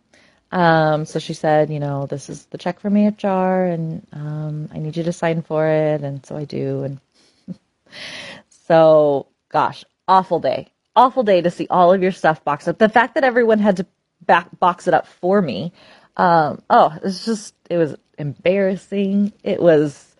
Um, 0.51 1.05
so 1.05 1.19
she 1.19 1.33
said, 1.33 1.69
you 1.69 1.79
know, 1.79 2.05
this 2.05 2.29
is 2.29 2.45
the 2.45 2.57
check 2.57 2.79
from 2.79 2.95
AHR, 2.95 3.65
and 3.65 4.05
um, 4.13 4.69
I 4.73 4.77
need 4.77 4.95
you 4.95 5.03
to 5.03 5.13
sign 5.13 5.41
for 5.41 5.67
it, 5.67 6.01
and 6.01 6.25
so 6.25 6.37
I 6.37 6.45
do, 6.45 6.83
and 6.83 6.99
so 8.49 9.27
gosh, 9.49 9.83
awful 10.07 10.39
day, 10.39 10.71
awful 10.95 11.23
day 11.23 11.41
to 11.41 11.51
see 11.51 11.67
all 11.69 11.93
of 11.93 12.01
your 12.03 12.11
stuff 12.11 12.43
boxed 12.43 12.67
up. 12.67 12.77
The 12.77 12.89
fact 12.89 13.15
that 13.15 13.23
everyone 13.23 13.59
had 13.59 13.77
to 13.77 13.87
back 14.25 14.47
box 14.59 14.87
it 14.87 14.93
up 14.93 15.07
for 15.07 15.41
me, 15.41 15.73
um, 16.15 16.61
oh, 16.69 16.95
it's 17.03 17.25
just 17.25 17.55
it 17.69 17.77
was 17.77 17.95
embarrassing. 18.19 19.33
It 19.43 19.59
was 19.61 20.15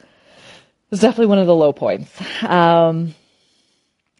was 0.89 0.99
definitely 0.99 1.27
one 1.27 1.39
of 1.39 1.47
the 1.47 1.55
low 1.55 1.73
points. 1.73 2.11
Um, 2.43 3.13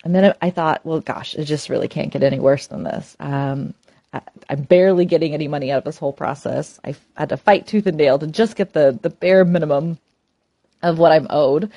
and 0.03 0.15
then 0.15 0.33
I 0.41 0.49
thought, 0.51 0.85
well, 0.85 1.01
gosh, 1.01 1.35
it 1.35 1.45
just 1.45 1.69
really 1.69 1.87
can't 1.87 2.11
get 2.11 2.23
any 2.23 2.39
worse 2.39 2.67
than 2.67 2.83
this. 2.83 3.15
Um, 3.19 3.73
I, 4.13 4.21
am 4.49 4.61
barely 4.63 5.05
getting 5.05 5.33
any 5.33 5.47
money 5.47 5.71
out 5.71 5.79
of 5.79 5.83
this 5.83 5.97
whole 5.97 6.13
process. 6.13 6.79
I 6.83 6.95
had 7.15 7.29
to 7.29 7.37
fight 7.37 7.67
tooth 7.67 7.87
and 7.87 7.97
nail 7.97 8.17
to 8.19 8.27
just 8.27 8.55
get 8.55 8.73
the 8.73 8.97
the 9.01 9.09
bare 9.09 9.43
minimum 9.43 9.97
of 10.81 10.97
what 10.97 11.11
I'm 11.11 11.27
owed, 11.29 11.71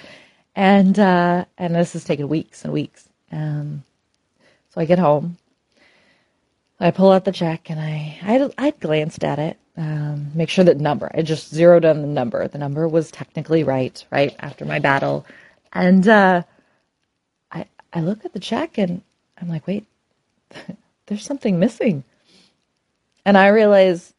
and 0.54 0.98
uh, 0.98 1.44
and 1.58 1.74
this 1.74 1.94
has 1.94 2.04
taken 2.04 2.28
weeks 2.28 2.64
and 2.64 2.72
weeks. 2.72 3.08
Um, 3.32 3.82
so 4.70 4.80
I 4.80 4.84
get 4.84 4.98
home, 4.98 5.38
I 6.78 6.92
pull 6.92 7.10
out 7.10 7.24
the 7.24 7.32
check, 7.32 7.70
and 7.70 7.80
I 7.80 8.18
I 8.22 8.66
I 8.66 8.70
glanced 8.70 9.24
at 9.24 9.38
it, 9.38 9.58
um, 9.80 10.30
make 10.34 10.50
sure 10.50 10.64
that 10.64 10.78
number. 10.78 11.10
I 11.14 11.22
just 11.22 11.48
zeroed 11.48 11.86
on 11.86 12.02
the 12.02 12.06
number. 12.06 12.46
The 12.46 12.58
number 12.58 12.86
was 12.86 13.10
technically 13.10 13.64
right, 13.64 14.04
right 14.10 14.36
after 14.38 14.66
my 14.66 14.78
battle, 14.78 15.24
and 15.72 16.06
uh, 16.06 16.42
I 17.50 17.64
I 17.90 18.02
look 18.02 18.26
at 18.26 18.34
the 18.34 18.40
check 18.40 18.76
and 18.76 19.00
I'm 19.40 19.48
like, 19.48 19.66
wait, 19.66 19.86
there's 21.06 21.24
something 21.24 21.58
missing, 21.58 22.04
and 23.24 23.38
I 23.38 23.48
realize 23.48 24.12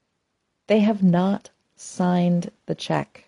they 0.66 0.80
have 0.80 1.04
not 1.04 1.52
signed 1.76 2.50
the 2.66 2.74
check. 2.74 3.26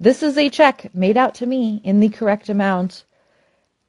This 0.00 0.24
is 0.24 0.36
a 0.36 0.50
check 0.50 0.92
made 0.92 1.16
out 1.16 1.36
to 1.36 1.46
me 1.46 1.80
in 1.84 2.00
the 2.00 2.08
correct 2.08 2.48
amount, 2.48 3.04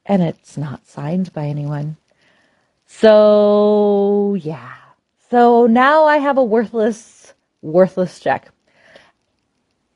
and 0.06 0.22
it's 0.22 0.56
not 0.56 0.86
signed 0.86 1.32
by 1.32 1.46
anyone. 1.46 1.96
So 2.86 4.36
yeah. 4.40 4.74
So 5.30 5.66
now 5.66 6.04
I 6.04 6.18
have 6.18 6.38
a 6.38 6.44
worthless 6.44 7.34
worthless 7.62 8.20
check. 8.20 8.50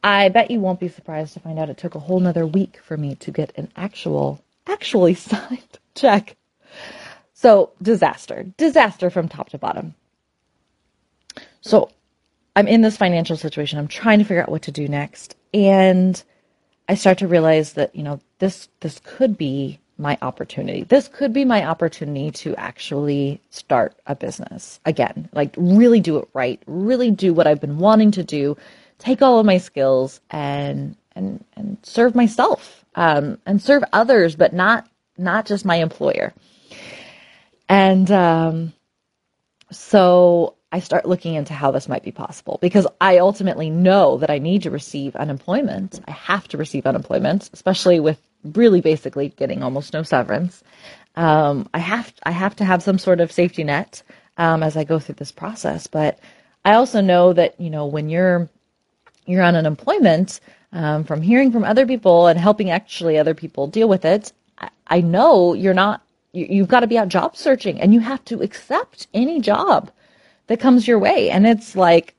I 0.05 0.29
bet 0.31 0.51
you 0.51 0.61
won't 0.61 0.81
be 0.81 0.89
surprised 0.89 1.35
to 1.35 1.41
find 1.41 1.59
out 1.59 1.71
it 1.71 1.77
took 1.77 1.95
a 1.95 2.01
whole 2.01 2.21
nother 2.21 2.47
week 2.47 2.79
for 2.83 2.97
me 2.97 3.15
to 3.17 3.31
get 3.31 3.53
an 3.57 3.71
actual, 3.77 4.43
actually 4.67 5.15
signed 5.31 5.79
check. 5.95 6.37
So, 7.35 7.73
disaster, 7.81 8.45
disaster 8.57 9.11
from 9.11 9.29
top 9.29 9.51
to 9.51 9.59
bottom. 9.59 9.95
So, 11.61 11.91
I'm 12.55 12.69
in 12.69 12.83
this 12.83 12.97
financial 12.97 13.37
situation. 13.37 13.79
I'm 13.79 13.89
trying 13.89 14.19
to 14.19 14.25
figure 14.25 14.43
out 14.43 14.51
what 14.51 14.63
to 14.63 14.73
do 14.73 14.89
next. 14.89 15.37
And 15.55 16.23
I 16.89 16.95
start 16.95 17.19
to 17.19 17.29
realize 17.29 17.75
that, 17.75 17.95
you 17.95 18.03
know, 18.03 18.21
this 18.39 18.69
this 18.81 19.01
could 19.05 19.39
be 19.39 19.81
my 20.03 20.19
opportunity. 20.21 20.83
This 20.83 21.09
could 21.09 21.33
be 21.33 21.45
my 21.45 21.65
opportunity 21.65 22.31
to 22.33 22.55
actually 22.57 23.41
start 23.51 23.95
a 24.07 24.15
business 24.15 24.81
again, 24.85 25.29
like 25.33 25.55
really 25.57 26.01
do 26.01 26.19
it 26.19 26.29
right, 26.35 26.61
really 26.67 27.11
do 27.11 27.33
what 27.33 27.47
I've 27.47 27.61
been 27.61 27.79
wanting 27.79 28.11
to 28.13 28.23
do, 28.23 28.57
take 28.99 29.23
all 29.23 29.39
of 29.39 29.47
my 29.47 29.59
skills 29.59 30.21
and 30.31 30.97
and 31.15 31.45
and 31.57 31.79
serve 31.83 32.15
myself 32.15 32.85
um, 32.97 33.39
and 33.47 33.63
serve 33.63 33.85
others, 33.93 34.37
but 34.37 34.53
not 34.53 34.87
not 35.17 35.47
just 35.47 35.65
my 35.65 35.77
employer. 35.77 36.35
And 37.69 38.11
um, 38.11 38.73
so 39.71 40.57
I 40.73 40.81
start 40.81 41.07
looking 41.07 41.35
into 41.35 41.53
how 41.53 41.71
this 41.71 41.89
might 41.89 42.03
be 42.03 42.13
possible 42.13 42.59
because 42.61 42.87
I 43.01 43.19
ultimately 43.19 43.71
know 43.71 44.19
that 44.19 44.31
I 44.31 44.39
need 44.39 44.63
to 44.63 44.71
receive 44.71 45.15
unemployment. 45.17 46.01
I 46.09 46.13
have 46.13 46.49
to 46.49 46.57
receive 46.57 46.87
unemployment, 46.87 47.51
especially 47.53 48.01
with 48.01 48.19
really 48.45 48.81
basically 48.81 49.31
getting 49.31 49.63
almost 49.63 49.93
no 49.93 50.03
severance. 50.03 50.63
Um, 51.17 51.69
I 51.75 51.79
have 51.79 52.13
I 52.25 52.31
have 52.31 52.57
to 52.57 52.65
have 52.65 52.83
some 52.83 52.99
sort 52.99 53.21
of 53.21 53.33
safety 53.33 53.65
net 53.65 54.03
um, 54.39 54.63
as 54.63 54.77
I 54.77 54.85
go 54.85 54.99
through 54.99 55.17
this 55.17 55.33
process. 55.33 55.87
But 55.87 56.19
I 56.65 56.75
also 56.75 57.01
know 57.01 57.33
that 57.33 57.61
you 57.61 57.71
know 57.71 57.87
when 57.87 58.09
you're 58.09 58.49
you're 59.27 59.43
on 59.43 59.57
unemployment, 59.57 60.41
um, 60.73 61.05
from 61.05 61.23
hearing 61.23 61.53
from 61.53 61.65
other 61.65 61.87
people 61.87 62.27
and 62.27 62.39
helping 62.39 62.71
actually 62.71 63.19
other 63.19 63.35
people 63.35 63.67
deal 63.67 63.89
with 63.89 64.05
it, 64.05 64.33
I, 64.59 64.71
I 64.89 65.01
know 65.01 65.55
you're 65.55 65.75
not. 65.75 66.03
You, 66.33 66.47
you've 66.49 66.69
got 66.69 66.81
to 66.81 66.87
be 66.87 66.99
out 66.99 67.09
job 67.09 67.37
searching, 67.37 67.81
and 67.81 67.93
you 67.93 68.01
have 68.01 68.25
to 68.27 68.41
accept 68.43 69.07
any 69.15 69.41
job 69.41 69.91
that 70.47 70.61
comes 70.61 70.89
your 70.89 70.99
way. 70.99 71.31
And 71.31 71.47
it's 71.47 71.77
like, 71.77 72.15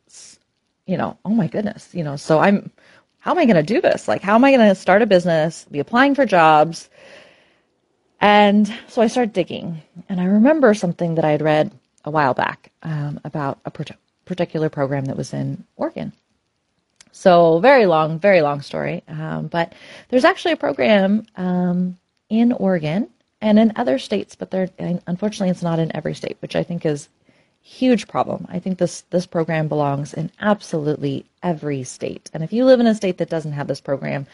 you 0.85 0.97
know, 0.97 1.17
oh 1.25 1.31
my 1.31 1.47
goodness, 1.47 1.89
you 1.93 2.03
know. 2.03 2.15
So 2.15 2.39
I'm 2.39 2.71
how 3.23 3.31
am 3.31 3.37
I 3.37 3.45
going 3.45 3.55
to 3.55 3.63
do 3.63 3.79
this? 3.79 4.09
Like, 4.09 4.21
how 4.21 4.35
am 4.35 4.43
I 4.43 4.51
going 4.51 4.67
to 4.67 4.75
start 4.75 5.01
a 5.01 5.05
business, 5.05 5.65
be 5.71 5.79
applying 5.79 6.13
for 6.13 6.25
jobs? 6.25 6.89
And 8.19 8.67
so 8.89 9.01
I 9.01 9.07
started 9.07 9.31
digging. 9.31 9.81
And 10.09 10.19
I 10.19 10.25
remember 10.25 10.73
something 10.73 11.15
that 11.15 11.23
I 11.23 11.31
had 11.31 11.41
read 11.41 11.71
a 12.03 12.11
while 12.11 12.33
back 12.33 12.73
um, 12.83 13.21
about 13.23 13.59
a 13.63 13.71
particular 14.25 14.69
program 14.69 15.05
that 15.05 15.15
was 15.15 15.33
in 15.33 15.63
Oregon. 15.77 16.11
So, 17.13 17.59
very 17.59 17.85
long, 17.85 18.19
very 18.19 18.41
long 18.41 18.61
story. 18.61 19.03
Um, 19.07 19.47
but 19.47 19.71
there's 20.09 20.25
actually 20.25 20.51
a 20.51 20.57
program 20.57 21.25
um, 21.37 21.97
in 22.27 22.51
Oregon 22.51 23.07
and 23.39 23.57
in 23.57 23.71
other 23.77 23.99
states, 23.99 24.35
but 24.35 24.51
there, 24.51 24.67
unfortunately, 25.07 25.49
it's 25.49 25.63
not 25.63 25.79
in 25.79 25.95
every 25.95 26.13
state, 26.13 26.35
which 26.41 26.57
I 26.57 26.63
think 26.63 26.85
is 26.85 27.07
huge 27.63 28.07
problem. 28.07 28.45
I 28.49 28.59
think 28.59 28.77
this 28.77 29.01
this 29.09 29.25
program 29.25 29.67
belongs 29.67 30.13
in 30.13 30.29
absolutely 30.39 31.25
every 31.41 31.83
state. 31.83 32.29
And 32.33 32.43
if 32.43 32.53
you 32.53 32.65
live 32.65 32.79
in 32.79 32.87
a 32.87 32.95
state 32.95 33.17
that 33.17 33.29
doesn't 33.29 33.53
have 33.53 33.67
this 33.67 33.81
program, 33.81 34.27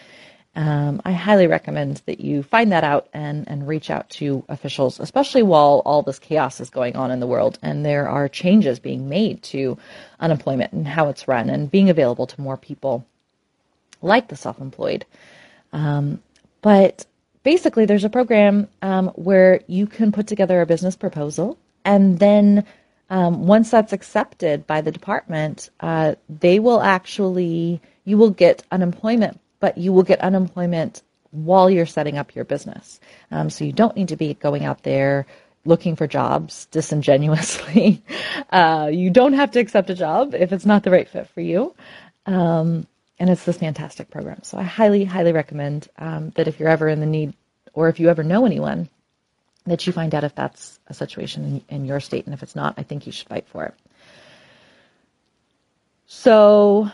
um, 0.56 1.02
I 1.06 1.12
highly 1.12 1.48
recommend 1.48 2.02
that 2.08 2.20
you 2.20 2.42
find 2.42 2.72
that 2.72 2.84
out 2.84 3.08
and, 3.14 3.48
and 3.48 3.68
reach 3.68 3.92
out 3.92 4.10
to 4.12 4.44
officials, 4.50 5.00
especially 5.00 5.44
while 5.44 5.84
all 5.86 6.02
this 6.02 6.18
chaos 6.20 6.60
is 6.60 6.72
going 6.72 6.96
on 6.96 7.12
in 7.12 7.20
the 7.20 7.28
world 7.28 7.60
and 7.62 7.86
there 7.86 8.10
are 8.10 8.28
changes 8.28 8.80
being 8.80 9.08
made 9.08 9.44
to 9.44 9.78
unemployment 10.20 10.74
and 10.74 10.88
how 10.88 11.08
it's 11.08 11.28
run 11.28 11.50
and 11.50 11.72
being 11.72 11.90
available 11.90 12.26
to 12.26 12.42
more 12.42 12.58
people 12.58 13.06
like 14.02 14.28
the 14.28 14.36
self 14.36 14.60
employed. 14.60 15.06
Um, 15.72 16.22
but 16.62 17.06
basically, 17.44 17.86
there's 17.86 18.04
a 18.04 18.10
program 18.10 18.68
um, 18.82 19.10
where 19.10 19.62
you 19.68 19.86
can 19.86 20.12
put 20.12 20.26
together 20.26 20.62
a 20.62 20.66
business 20.66 20.96
proposal 20.96 21.58
and 21.86 22.18
then 22.20 22.66
um, 23.10 23.48
once 23.48 23.72
that's 23.72 23.94
accepted 23.94 24.68
by 24.68 24.82
the 24.82 24.92
department, 24.92 25.70
uh, 25.80 26.16
they 26.30 26.60
will 26.60 26.82
actually, 26.82 27.82
you 28.06 28.18
will 28.18 28.30
get 28.30 28.64
unemployment, 28.72 29.40
but 29.60 29.78
you 29.78 29.92
will 29.92 30.04
get 30.04 30.20
unemployment 30.22 31.02
while 31.32 31.70
you're 31.70 31.86
setting 31.86 32.18
up 32.18 32.36
your 32.36 32.46
business. 32.46 33.00
Um, 33.32 33.50
so 33.50 33.64
you 33.66 33.74
don't 33.74 33.96
need 33.96 34.10
to 34.10 34.16
be 34.16 34.34
going 34.36 34.66
out 34.66 34.84
there 34.84 35.26
looking 35.66 35.96
for 35.96 36.08
jobs 36.08 36.68
disingenuously. 36.72 38.04
Uh, 38.52 38.90
you 38.92 39.12
don't 39.12 39.34
have 39.34 39.52
to 39.52 39.60
accept 39.60 39.92
a 39.92 39.94
job 39.94 40.34
if 40.34 40.52
it's 40.52 40.66
not 40.66 40.82
the 40.82 40.90
right 40.90 41.08
fit 41.08 41.30
for 41.30 41.42
you. 41.42 41.76
Um, 42.26 42.88
and 43.20 43.30
it's 43.30 43.44
this 43.44 43.58
fantastic 43.58 44.10
program. 44.10 44.42
So 44.42 44.58
I 44.58 44.64
highly, 44.64 45.04
highly 45.04 45.34
recommend 45.34 45.88
um, 46.00 46.32
that 46.32 46.48
if 46.48 46.60
you're 46.60 46.70
ever 46.70 46.88
in 46.88 47.00
the 47.00 47.06
need 47.06 47.36
or 47.74 47.88
if 47.88 48.00
you 48.00 48.10
ever 48.10 48.24
know 48.24 48.48
anyone 48.48 48.90
that 49.66 49.86
you 49.86 49.94
find 49.94 50.14
out 50.16 50.24
if 50.24 50.36
that's 50.36 50.80
a 50.88 50.94
situation 50.94 51.64
in, 51.70 51.76
in 51.76 51.86
your 51.86 52.00
state. 52.00 52.26
And 52.26 52.34
if 52.34 52.44
it's 52.44 52.56
not, 52.56 52.74
I 52.78 52.84
think 52.84 53.06
you 53.06 53.12
should 53.12 53.28
fight 53.28 53.48
for 53.48 53.66
it. 53.66 53.74
So, 56.06 56.90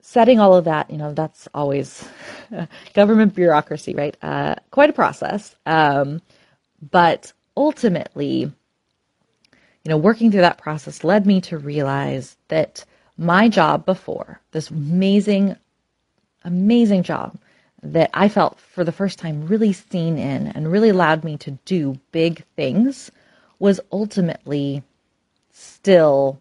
setting 0.00 0.38
all 0.38 0.54
of 0.54 0.64
that, 0.64 0.90
you 0.90 0.98
know, 0.98 1.14
that's 1.14 1.48
always 1.54 2.06
government 2.94 3.34
bureaucracy, 3.34 3.94
right? 3.94 4.16
Uh, 4.22 4.56
quite 4.70 4.90
a 4.90 4.92
process. 4.92 5.56
Um, 5.64 6.20
but 6.90 7.32
ultimately, 7.56 8.40
you 8.40 9.88
know, 9.88 9.96
working 9.96 10.30
through 10.30 10.42
that 10.42 10.58
process 10.58 11.04
led 11.04 11.26
me 11.26 11.40
to 11.42 11.58
realize 11.58 12.36
that 12.48 12.84
my 13.16 13.48
job 13.48 13.84
before, 13.86 14.40
this 14.52 14.70
amazing, 14.70 15.56
amazing 16.44 17.02
job 17.02 17.38
that 17.82 18.10
I 18.12 18.28
felt 18.28 18.58
for 18.58 18.84
the 18.84 18.92
first 18.92 19.18
time 19.18 19.46
really 19.46 19.72
seen 19.72 20.18
in 20.18 20.48
and 20.48 20.70
really 20.70 20.88
allowed 20.88 21.24
me 21.24 21.36
to 21.38 21.52
do 21.64 21.98
big 22.12 22.44
things, 22.56 23.10
was 23.58 23.80
ultimately 23.92 24.82
still 25.52 26.40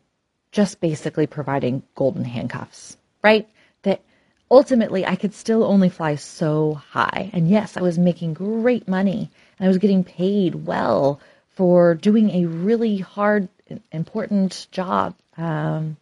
just 0.52 0.80
basically 0.80 1.28
providing 1.28 1.84
golden 1.96 2.24
handcuffs, 2.24 2.98
right? 3.24 3.48
That 3.84 4.02
ultimately 4.50 5.06
I 5.06 5.16
could 5.16 5.34
still 5.34 5.64
only 5.64 5.90
fly 5.90 6.16
so 6.16 6.76
high. 6.76 7.30
And 7.34 7.50
yes, 7.50 7.78
I 7.78 7.82
was 7.82 7.98
making 7.98 8.34
great 8.34 8.88
money 8.88 9.30
and 9.60 9.66
I 9.66 9.68
was 9.68 9.78
getting 9.78 10.04
paid 10.04 10.56
well 10.56 11.20
for 11.56 11.96
doing 11.96 12.30
a 12.32 12.46
really 12.46 12.98
hard, 12.98 13.50
important 13.92 14.68
job 14.72 15.16
um, 15.38 15.98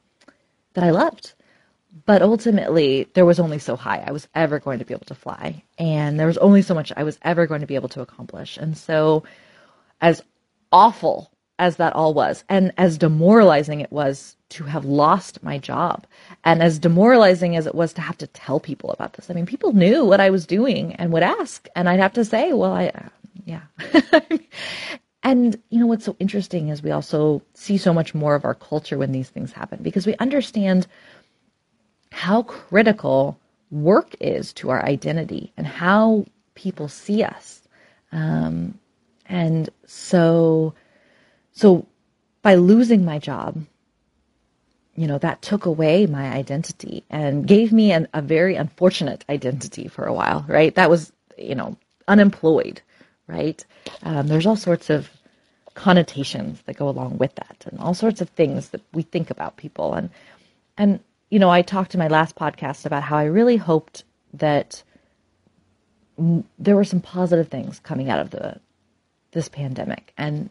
that 0.74 0.84
I 0.84 0.92
loved. 0.92 1.34
But 2.06 2.22
ultimately, 2.22 3.08
there 3.14 3.26
was 3.26 3.40
only 3.40 3.60
so 3.60 3.78
high 3.78 4.04
I 4.06 4.12
was 4.12 4.28
ever 4.36 4.60
going 4.60 4.80
to 4.80 4.86
be 4.86 4.94
able 4.94 5.06
to 5.06 5.16
fly. 5.16 5.64
And 5.78 6.20
there 6.20 6.28
was 6.28 6.38
only 6.40 6.62
so 6.62 6.74
much 6.74 6.92
I 6.96 7.04
was 7.04 7.18
ever 7.22 7.48
going 7.48 7.62
to 7.62 7.68
be 7.68 7.76
able 7.76 7.90
to 7.90 8.02
accomplish. 8.02 8.58
And 8.58 8.78
so, 8.78 9.24
as 10.02 10.22
awful 10.74 11.32
as 11.58 11.78
that 11.78 11.94
all 11.94 12.14
was, 12.14 12.44
and 12.50 12.74
as 12.78 12.98
demoralizing 12.98 13.80
it 13.80 13.92
was 13.92 14.36
to 14.50 14.66
have 14.66 14.84
lost 14.84 15.42
my 15.42 15.58
job, 15.58 16.06
and 16.44 16.62
as 16.62 16.80
demoralizing 16.80 17.56
as 17.56 17.66
it 17.66 17.74
was 17.74 17.94
to 17.94 18.02
have 18.02 18.18
to 18.18 18.28
tell 18.28 18.60
people 18.60 18.92
about 18.92 19.14
this. 19.14 19.30
I 19.30 19.34
mean, 19.34 19.46
people 19.46 19.72
knew 19.72 20.04
what 20.04 20.20
I 20.20 20.32
was 20.32 20.46
doing 20.46 20.94
and 20.96 21.14
would 21.14 21.24
ask, 21.24 21.68
and 21.76 21.88
I'd 21.88 22.02
have 22.02 22.14
to 22.14 22.26
say, 22.26 22.52
well, 22.52 22.74
I, 22.74 22.88
uh, 22.88 23.08
yeah. 23.46 23.62
and, 25.24 25.58
you 25.70 25.80
know, 25.80 25.88
what's 25.88 26.06
so 26.06 26.18
interesting 26.20 26.70
is 26.70 26.84
we 26.84 26.92
also 26.92 27.42
see 27.54 27.78
so 27.78 27.94
much 27.94 28.14
more 28.14 28.36
of 28.36 28.44
our 28.44 28.56
culture 28.56 28.98
when 28.98 29.14
these 29.14 29.30
things 29.30 29.54
happen 29.54 29.82
because 29.82 30.06
we 30.06 30.16
understand 30.18 30.88
how 32.16 32.44
critical 32.44 33.38
work 33.72 34.16
is 34.22 34.54
to 34.54 34.70
our 34.70 34.82
identity 34.86 35.52
and 35.58 35.68
how 35.68 36.26
people 36.54 36.88
see 36.88 37.22
us. 37.22 37.62
Um, 38.14 38.80
and 39.26 39.70
so, 39.86 40.74
so 41.52 41.86
by 42.42 42.56
losing 42.56 43.04
my 43.04 43.20
job, 43.20 43.62
you 44.96 45.08
know, 45.08 45.18
that 45.18 45.42
took 45.42 45.66
away 45.66 46.06
my 46.06 46.32
identity 46.32 47.04
and 47.10 47.46
gave 47.46 47.74
me 47.74 47.92
an, 47.92 48.08
a 48.14 48.22
very 48.22 48.56
unfortunate 48.56 49.26
identity 49.30 49.90
for 49.90 50.06
a 50.06 50.14
while, 50.14 50.46
right? 50.48 50.74
That 50.76 50.90
was, 50.90 51.12
you 51.38 51.54
know, 51.54 51.76
unemployed, 52.08 52.82
right? 53.28 53.64
Um, 54.04 54.28
there's 54.28 54.46
all 54.46 54.56
sorts 54.56 54.90
of 54.90 55.10
connotations 55.74 56.62
that 56.62 56.78
go 56.78 56.88
along 56.88 57.18
with 57.18 57.36
that 57.36 57.66
and 57.70 57.78
all 57.82 57.94
sorts 57.94 58.22
of 58.22 58.30
things 58.30 58.70
that 58.70 58.82
we 58.94 59.02
think 59.02 59.30
about 59.32 59.58
people. 59.58 59.96
And, 59.96 60.10
and, 60.78 61.02
you 61.30 61.40
know, 61.40 61.50
I 61.50 61.62
talked 61.62 61.94
in 61.94 62.00
my 62.00 62.08
last 62.08 62.36
podcast 62.36 62.86
about 62.86 63.04
how 63.04 63.18
I 63.18 63.26
really 63.26 63.58
hoped 63.58 64.04
that 64.34 64.84
there 66.58 66.76
were 66.76 66.84
some 66.84 67.02
positive 67.02 67.50
things 67.50 67.80
coming 67.80 68.10
out 68.10 68.20
of 68.20 68.30
the 68.30 68.60
this 69.32 69.50
pandemic. 69.50 70.14
And 70.18 70.50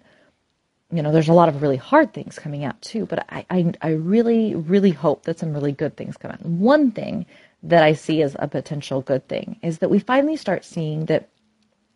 you 0.94 1.02
know 1.02 1.10
there's 1.10 1.28
a 1.28 1.34
lot 1.34 1.48
of 1.48 1.60
really 1.60 1.76
hard 1.76 2.12
things 2.12 2.38
coming 2.38 2.64
out 2.64 2.80
too 2.80 3.04
but 3.06 3.26
I, 3.28 3.44
I 3.50 3.72
i 3.82 3.88
really 3.90 4.54
really 4.54 4.90
hope 4.90 5.24
that 5.24 5.38
some 5.38 5.52
really 5.52 5.72
good 5.72 5.96
things 5.96 6.16
come 6.16 6.30
out. 6.30 6.42
One 6.42 6.92
thing 6.92 7.26
that 7.64 7.82
i 7.82 7.94
see 7.94 8.22
as 8.22 8.36
a 8.38 8.46
potential 8.46 9.00
good 9.00 9.26
thing 9.26 9.58
is 9.62 9.78
that 9.78 9.90
we 9.90 9.98
finally 9.98 10.36
start 10.36 10.64
seeing 10.64 11.06
that 11.06 11.28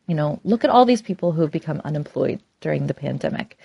you 0.06 0.14
know 0.14 0.40
look 0.42 0.64
at 0.64 0.70
all 0.70 0.84
these 0.84 1.02
people 1.02 1.32
who 1.32 1.42
have 1.42 1.50
become 1.52 1.80
unemployed 1.84 2.42
during 2.60 2.86
the 2.86 2.94
pandemic. 2.94 3.56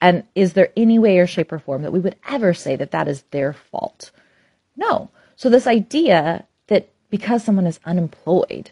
And 0.00 0.22
is 0.34 0.52
there 0.52 0.70
any 0.76 0.98
way 0.98 1.18
or 1.18 1.26
shape 1.26 1.52
or 1.52 1.58
form 1.58 1.82
that 1.82 1.92
we 1.92 1.98
would 1.98 2.16
ever 2.28 2.54
say 2.54 2.76
that 2.76 2.92
that 2.92 3.08
is 3.08 3.24
their 3.30 3.52
fault 3.52 4.12
no. 4.78 5.10
So 5.36 5.50
this 5.50 5.66
idea 5.66 6.46
that 6.68 6.88
because 7.10 7.44
someone 7.44 7.66
is 7.66 7.80
unemployed 7.84 8.70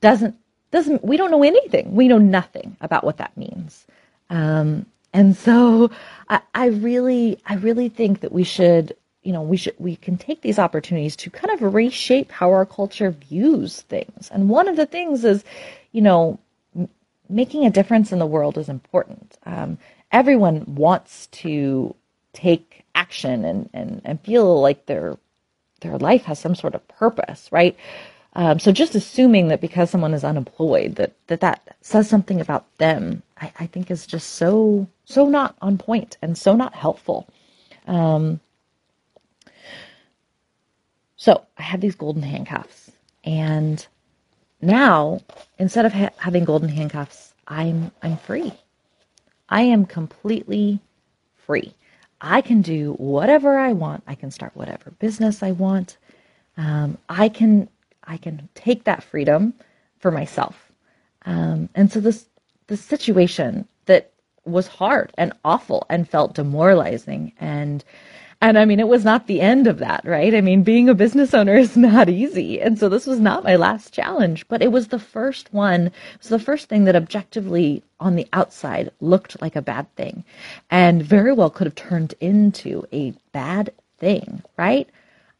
doesn't 0.00 0.36
doesn't 0.70 1.02
we 1.02 1.16
don't 1.16 1.30
know 1.30 1.42
anything. 1.42 1.94
We 1.94 2.06
know 2.06 2.18
nothing 2.18 2.76
about 2.80 3.02
what 3.02 3.16
that 3.16 3.36
means. 3.36 3.86
Um, 4.30 4.86
and 5.12 5.34
so 5.36 5.90
I, 6.28 6.40
I 6.54 6.66
really 6.66 7.40
i 7.46 7.54
really 7.54 7.88
think 7.88 8.20
that 8.20 8.30
we 8.30 8.44
should 8.44 8.94
you 9.22 9.32
know 9.32 9.40
we 9.40 9.56
should 9.56 9.74
we 9.78 9.96
can 9.96 10.18
take 10.18 10.42
these 10.42 10.58
opportunities 10.58 11.16
to 11.16 11.30
kind 11.30 11.50
of 11.54 11.74
reshape 11.74 12.30
how 12.30 12.50
our 12.50 12.66
culture 12.66 13.10
views 13.10 13.80
things. 13.82 14.30
And 14.30 14.48
one 14.50 14.68
of 14.68 14.76
the 14.76 14.86
things 14.86 15.24
is 15.24 15.44
you 15.92 16.02
know 16.02 16.38
making 17.30 17.66
a 17.66 17.70
difference 17.70 18.12
in 18.12 18.18
the 18.18 18.26
world 18.26 18.58
is 18.58 18.68
important. 18.68 19.38
Um, 19.44 19.78
everyone 20.12 20.74
wants 20.74 21.26
to 21.42 21.94
take 22.32 22.84
action 22.94 23.44
and, 23.44 23.70
and 23.72 24.02
and 24.04 24.20
feel 24.20 24.60
like 24.60 24.86
their 24.86 25.16
their 25.80 25.98
life 25.98 26.24
has 26.24 26.38
some 26.38 26.54
sort 26.56 26.74
of 26.74 26.86
purpose 26.88 27.48
right 27.52 27.76
um, 28.34 28.60
so 28.60 28.72
just 28.72 28.94
assuming 28.94 29.48
that 29.48 29.60
because 29.60 29.90
someone 29.90 30.14
is 30.14 30.24
unemployed 30.24 30.96
that 30.96 31.14
that, 31.28 31.40
that 31.40 31.76
says 31.82 32.08
something 32.08 32.40
about 32.40 32.66
them, 32.78 33.22
I, 33.40 33.52
I 33.60 33.66
think 33.66 33.90
is 33.90 34.06
just 34.06 34.30
so 34.34 34.88
so 35.04 35.28
not 35.28 35.56
on 35.62 35.78
point 35.78 36.18
and 36.22 36.38
so 36.38 36.54
not 36.54 36.74
helpful. 36.74 37.28
Um, 37.86 38.40
so 41.16 41.44
I 41.58 41.62
had 41.62 41.80
these 41.80 41.96
golden 41.96 42.22
handcuffs, 42.22 42.92
and 43.24 43.86
now 44.62 45.20
instead 45.58 45.86
of 45.86 45.92
ha- 45.94 46.10
having 46.18 46.44
golden 46.44 46.70
handcuffs, 46.70 47.34
I'm 47.48 47.92
I'm 48.02 48.18
free. 48.18 48.52
I 49.48 49.62
am 49.62 49.86
completely 49.86 50.80
free. 51.46 51.74
I 52.20 52.40
can 52.40 52.62
do 52.62 52.94
whatever 52.94 53.58
I 53.58 53.72
want. 53.72 54.02
I 54.06 54.14
can 54.14 54.30
start 54.30 54.52
whatever 54.54 54.92
business 54.98 55.42
I 55.42 55.52
want. 55.52 55.98
Um, 56.56 56.98
I 57.08 57.28
can 57.28 57.68
I 58.04 58.16
can 58.16 58.48
take 58.54 58.84
that 58.84 59.02
freedom 59.02 59.54
for 59.98 60.10
myself. 60.10 60.72
Um, 61.26 61.68
and 61.74 61.92
so 61.92 62.00
this 62.00 62.26
this 62.66 62.80
situation 62.80 63.68
that 63.86 64.12
was 64.44 64.66
hard 64.66 65.12
and 65.18 65.32
awful 65.44 65.86
and 65.90 66.08
felt 66.08 66.34
demoralizing 66.34 67.32
and 67.38 67.84
and 68.40 68.58
I 68.58 68.64
mean 68.64 68.80
it 68.80 68.88
was 68.88 69.04
not 69.04 69.26
the 69.26 69.40
end 69.40 69.66
of 69.66 69.78
that, 69.78 70.04
right? 70.04 70.34
I 70.34 70.40
mean 70.40 70.62
being 70.62 70.88
a 70.88 70.94
business 70.94 71.34
owner 71.34 71.56
is 71.56 71.76
not 71.76 72.08
easy. 72.08 72.60
And 72.60 72.78
so 72.78 72.88
this 72.88 73.06
was 73.06 73.20
not 73.20 73.44
my 73.44 73.56
last 73.56 73.92
challenge, 73.92 74.46
but 74.48 74.62
it 74.62 74.72
was 74.72 74.88
the 74.88 74.98
first 74.98 75.52
one. 75.52 75.86
It 75.88 75.92
was 76.20 76.28
the 76.28 76.38
first 76.38 76.68
thing 76.68 76.84
that 76.84 76.96
objectively 76.96 77.82
on 78.00 78.16
the 78.16 78.28
outside 78.32 78.90
looked 79.00 79.40
like 79.40 79.56
a 79.56 79.62
bad 79.62 79.92
thing 79.96 80.24
and 80.70 81.02
very 81.02 81.32
well 81.32 81.50
could 81.50 81.66
have 81.66 81.74
turned 81.74 82.14
into 82.20 82.84
a 82.92 83.12
bad 83.32 83.72
thing, 83.98 84.42
right? 84.56 84.88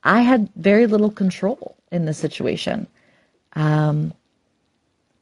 I 0.02 0.20
had 0.20 0.50
very 0.56 0.86
little 0.86 1.10
control 1.10 1.76
in 1.92 2.04
the 2.04 2.14
situation. 2.14 2.86
Um, 3.54 4.12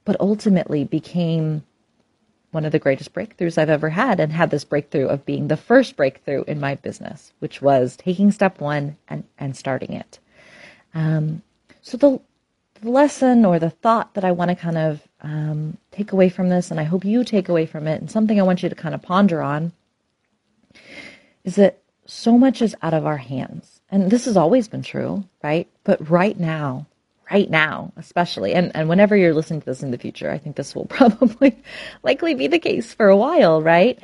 but 0.07 0.17
ultimately 0.21 0.85
became 0.85 1.63
one 2.57 2.65
of 2.65 2.73
the 2.73 2.79
greatest 2.79 3.13
breakthroughs 3.13 3.59
I've 3.59 3.69
ever 3.69 3.91
had 3.91 4.19
and 4.19 4.33
had 4.33 4.51
this 4.51 4.65
breakthrough 4.65 5.09
of 5.09 5.27
being 5.27 5.49
the 5.49 5.59
first 5.59 5.95
breakthrough 5.95 6.43
in 6.45 6.59
my 6.59 6.75
business, 6.77 7.35
which 7.41 7.61
was 7.61 7.97
taking 7.97 8.33
step 8.33 8.63
one 8.63 8.97
and, 9.09 9.25
and 9.39 9.55
starting 9.55 9.93
it. 9.93 10.19
Um, 10.95 11.43
so 11.83 11.99
the, 11.99 12.19
the, 12.81 12.91
lesson 12.91 13.45
or 13.45 13.59
the 13.59 13.69
thought 13.69 14.15
that 14.15 14.25
I 14.25 14.33
want 14.33 14.49
to 14.49 14.55
kind 14.55 14.79
of 14.79 15.07
um, 15.21 15.77
take 15.91 16.13
away 16.13 16.31
from 16.31 16.49
this, 16.49 16.71
and 16.71 16.81
I 16.81 16.85
hope 16.85 17.05
you 17.05 17.25
take 17.25 17.51
away 17.51 17.67
from 17.67 17.87
it, 17.87 18.01
and 18.01 18.11
something 18.11 18.41
I 18.41 18.45
want 18.45 18.63
you 18.63 18.71
to 18.71 18.75
kind 18.75 18.95
of 18.95 19.03
ponder 19.03 19.43
on, 19.43 19.73
is 21.45 21.57
that 21.57 21.83
so 22.07 22.39
much 22.39 22.63
is 22.63 22.75
out 22.81 22.95
of 22.95 23.05
our 23.05 23.19
hands. 23.19 23.83
And 23.91 24.11
this 24.11 24.25
has 24.25 24.39
always 24.39 24.67
been 24.67 24.83
true, 24.83 25.25
right? 25.45 25.69
But 25.85 26.09
right 26.09 26.41
now, 26.41 26.87
right 27.31 27.51
now, 27.51 27.93
especially, 27.97 28.55
and, 28.55 28.71
and 28.75 28.89
whenever 28.89 29.17
you're 29.17 29.35
listening 29.35 29.61
to 29.61 29.67
this 29.67 29.83
in 29.83 29.91
the 29.91 29.99
future, 29.99 30.31
I 30.31 30.39
think 30.39 30.57
this 30.57 30.75
will 30.75 30.87
probably 30.87 31.57
likely 32.03 32.35
be 32.35 32.47
the 32.47 32.59
case 32.59 32.95
for 32.95 33.09
a 33.09 33.17
while, 33.17 33.63
right? 33.63 33.99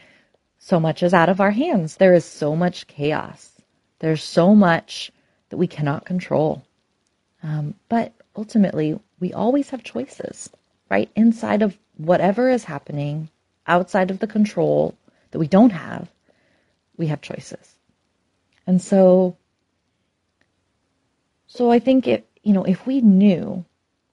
So 0.59 0.79
much 0.79 1.03
is 1.03 1.15
out 1.15 1.29
of 1.29 1.41
our 1.41 1.51
hands. 1.51 1.97
There 1.97 2.15
is 2.15 2.25
so 2.25 2.55
much 2.55 2.87
chaos. 2.87 3.51
There's 3.99 4.23
so 4.23 4.55
much 4.55 5.13
that 5.49 5.57
we 5.57 5.67
cannot 5.67 6.05
control. 6.05 6.65
Um, 7.43 7.75
but 7.89 8.13
ultimately, 8.37 8.99
we 9.21 9.33
always 9.33 9.71
have 9.71 9.83
choices, 9.83 10.51
right? 10.91 11.11
Inside 11.17 11.63
of 11.63 11.79
whatever 11.97 12.49
is 12.51 12.65
happening, 12.65 13.29
outside 13.67 14.11
of 14.11 14.19
the 14.19 14.27
control 14.27 14.97
that 15.31 15.39
we 15.39 15.47
don't 15.47 15.71
have, 15.71 16.11
we 16.97 17.07
have 17.09 17.21
choices. 17.21 17.77
And 18.67 18.81
so, 18.81 19.37
so 21.47 21.71
I 21.71 21.79
think 21.79 22.07
it, 22.07 22.29
you 22.43 22.53
know, 22.53 22.65
if 22.65 22.87
we 22.87 23.01
knew 23.01 23.65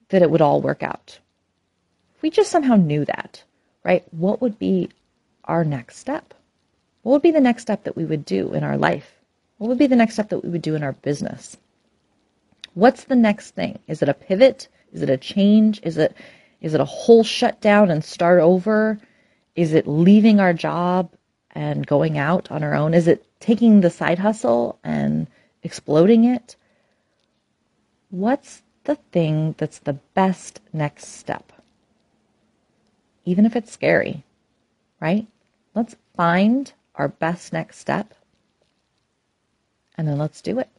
that 0.09 0.21
it 0.21 0.31
would 0.31 0.41
all 0.41 0.61
work 0.61 0.83
out, 0.83 1.19
if 2.15 2.21
we 2.21 2.29
just 2.29 2.51
somehow 2.51 2.75
knew 2.75 3.05
that, 3.05 3.43
right, 3.83 4.03
what 4.11 4.41
would 4.41 4.59
be 4.59 4.89
our 5.45 5.63
next 5.63 5.97
step? 5.97 6.33
What 7.01 7.13
would 7.13 7.21
be 7.21 7.31
the 7.31 7.39
next 7.39 7.63
step 7.63 7.83
that 7.85 7.95
we 7.95 8.05
would 8.05 8.25
do 8.25 8.53
in 8.53 8.63
our 8.63 8.77
life? 8.77 9.13
What 9.57 9.67
would 9.67 9.77
be 9.77 9.87
the 9.87 9.95
next 9.95 10.13
step 10.13 10.29
that 10.29 10.43
we 10.43 10.49
would 10.49 10.61
do 10.61 10.75
in 10.75 10.83
our 10.83 10.93
business? 10.93 11.57
What's 12.73 13.05
the 13.05 13.15
next 13.15 13.51
thing? 13.51 13.79
Is 13.87 14.01
it 14.01 14.09
a 14.09 14.13
pivot? 14.13 14.67
Is 14.93 15.01
it 15.01 15.09
a 15.09 15.17
change? 15.17 15.79
Is 15.83 15.97
it 15.97 16.15
is 16.61 16.73
it 16.73 16.81
a 16.81 16.85
whole 16.85 17.23
shutdown 17.23 17.89
and 17.89 18.03
start 18.03 18.41
over? 18.41 18.99
Is 19.55 19.73
it 19.73 19.87
leaving 19.87 20.39
our 20.39 20.53
job 20.53 21.11
and 21.51 21.87
going 21.87 22.17
out 22.17 22.51
on 22.51 22.63
our 22.63 22.75
own? 22.75 22.93
Is 22.93 23.07
it 23.07 23.25
taking 23.39 23.81
the 23.81 23.89
side 23.89 24.19
hustle 24.19 24.77
and 24.83 25.27
exploding 25.63 26.25
it? 26.25 26.55
What's 28.09 28.63
the 28.85 28.95
thing 28.95 29.53
that's 29.57 29.79
the 29.79 29.93
best 29.93 30.61
next 30.73 31.05
step? 31.05 31.51
Even 33.23 33.45
if 33.45 33.55
it's 33.55 33.71
scary, 33.71 34.23
right? 34.99 35.27
Let's 35.75 35.95
find 36.17 36.73
our 36.95 37.07
best 37.07 37.53
next 37.53 37.77
step 37.77 38.13
and 39.95 40.07
then 40.07 40.17
let's 40.17 40.41
do 40.41 40.57
it. 40.59 40.69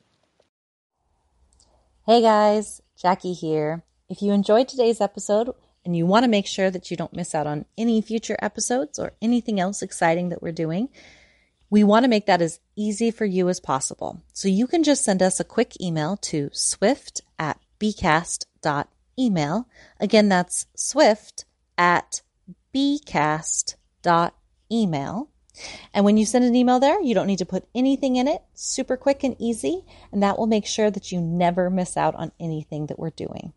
Hey 2.07 2.21
guys, 2.21 2.83
Jackie 2.97 3.35
here. 3.35 3.83
If 4.09 4.23
you 4.23 4.33
enjoyed 4.33 4.67
today's 4.67 5.01
episode 5.01 5.51
and 5.85 5.97
you 5.97 6.07
want 6.07 6.25
to 6.25 6.29
make 6.31 6.47
sure 6.47 6.71
that 6.71 6.91
you 6.91 6.97
don't 6.97 7.15
miss 7.15 7.33
out 7.35 7.47
on 7.47 7.65
any 7.79 8.03
future 8.03 8.37
episodes 8.43 8.99
or 8.99 9.13
anything 9.23 9.61
else 9.61 9.83
exciting 9.83 10.31
that 10.31 10.43
we're 10.43 10.51
doing, 10.51 10.89
we 11.71 11.85
want 11.85 12.05
to 12.05 12.09
make 12.09 12.27
that 12.27 12.43
as 12.43 12.61
easy 12.77 13.11
for 13.13 13.25
you 13.25 13.49
as 13.49 13.61
possible. 13.61 14.21
So 14.33 14.49
you 14.49 14.67
can 14.67 14.83
just 14.83 15.05
send 15.05 15.23
us 15.23 15.39
a 15.39 15.45
quick 15.45 15.81
email 15.81 16.17
to 16.19 16.51
swift 16.53 17.23
at 17.39 17.59
bcast.email. 17.79 19.69
Again, 20.01 20.29
that's 20.29 20.67
swift 20.75 21.45
at 21.79 22.23
bcast.email. 22.75 23.77
And 25.93 26.05
when 26.05 26.17
you 26.17 26.27
send 26.27 26.45
an 26.45 26.57
email 26.57 26.81
there, 26.81 27.01
you 27.01 27.15
don't 27.15 27.27
need 27.27 27.39
to 27.39 27.47
put 27.47 27.69
anything 27.75 28.17
in 28.17 28.27
it. 28.27 28.43
Super 28.55 28.97
quick 28.97 29.23
and 29.23 29.37
easy. 29.39 29.85
And 30.11 30.23
that 30.23 30.39
will 30.39 30.47
make 30.47 30.67
sure 30.67 30.91
that 30.91 31.13
you 31.13 31.21
never 31.21 31.71
miss 31.71 31.97
out 31.97 32.15
on 32.15 32.33
anything 32.41 32.87
that 32.87 32.99
we're 32.99 33.11
doing. 33.11 33.53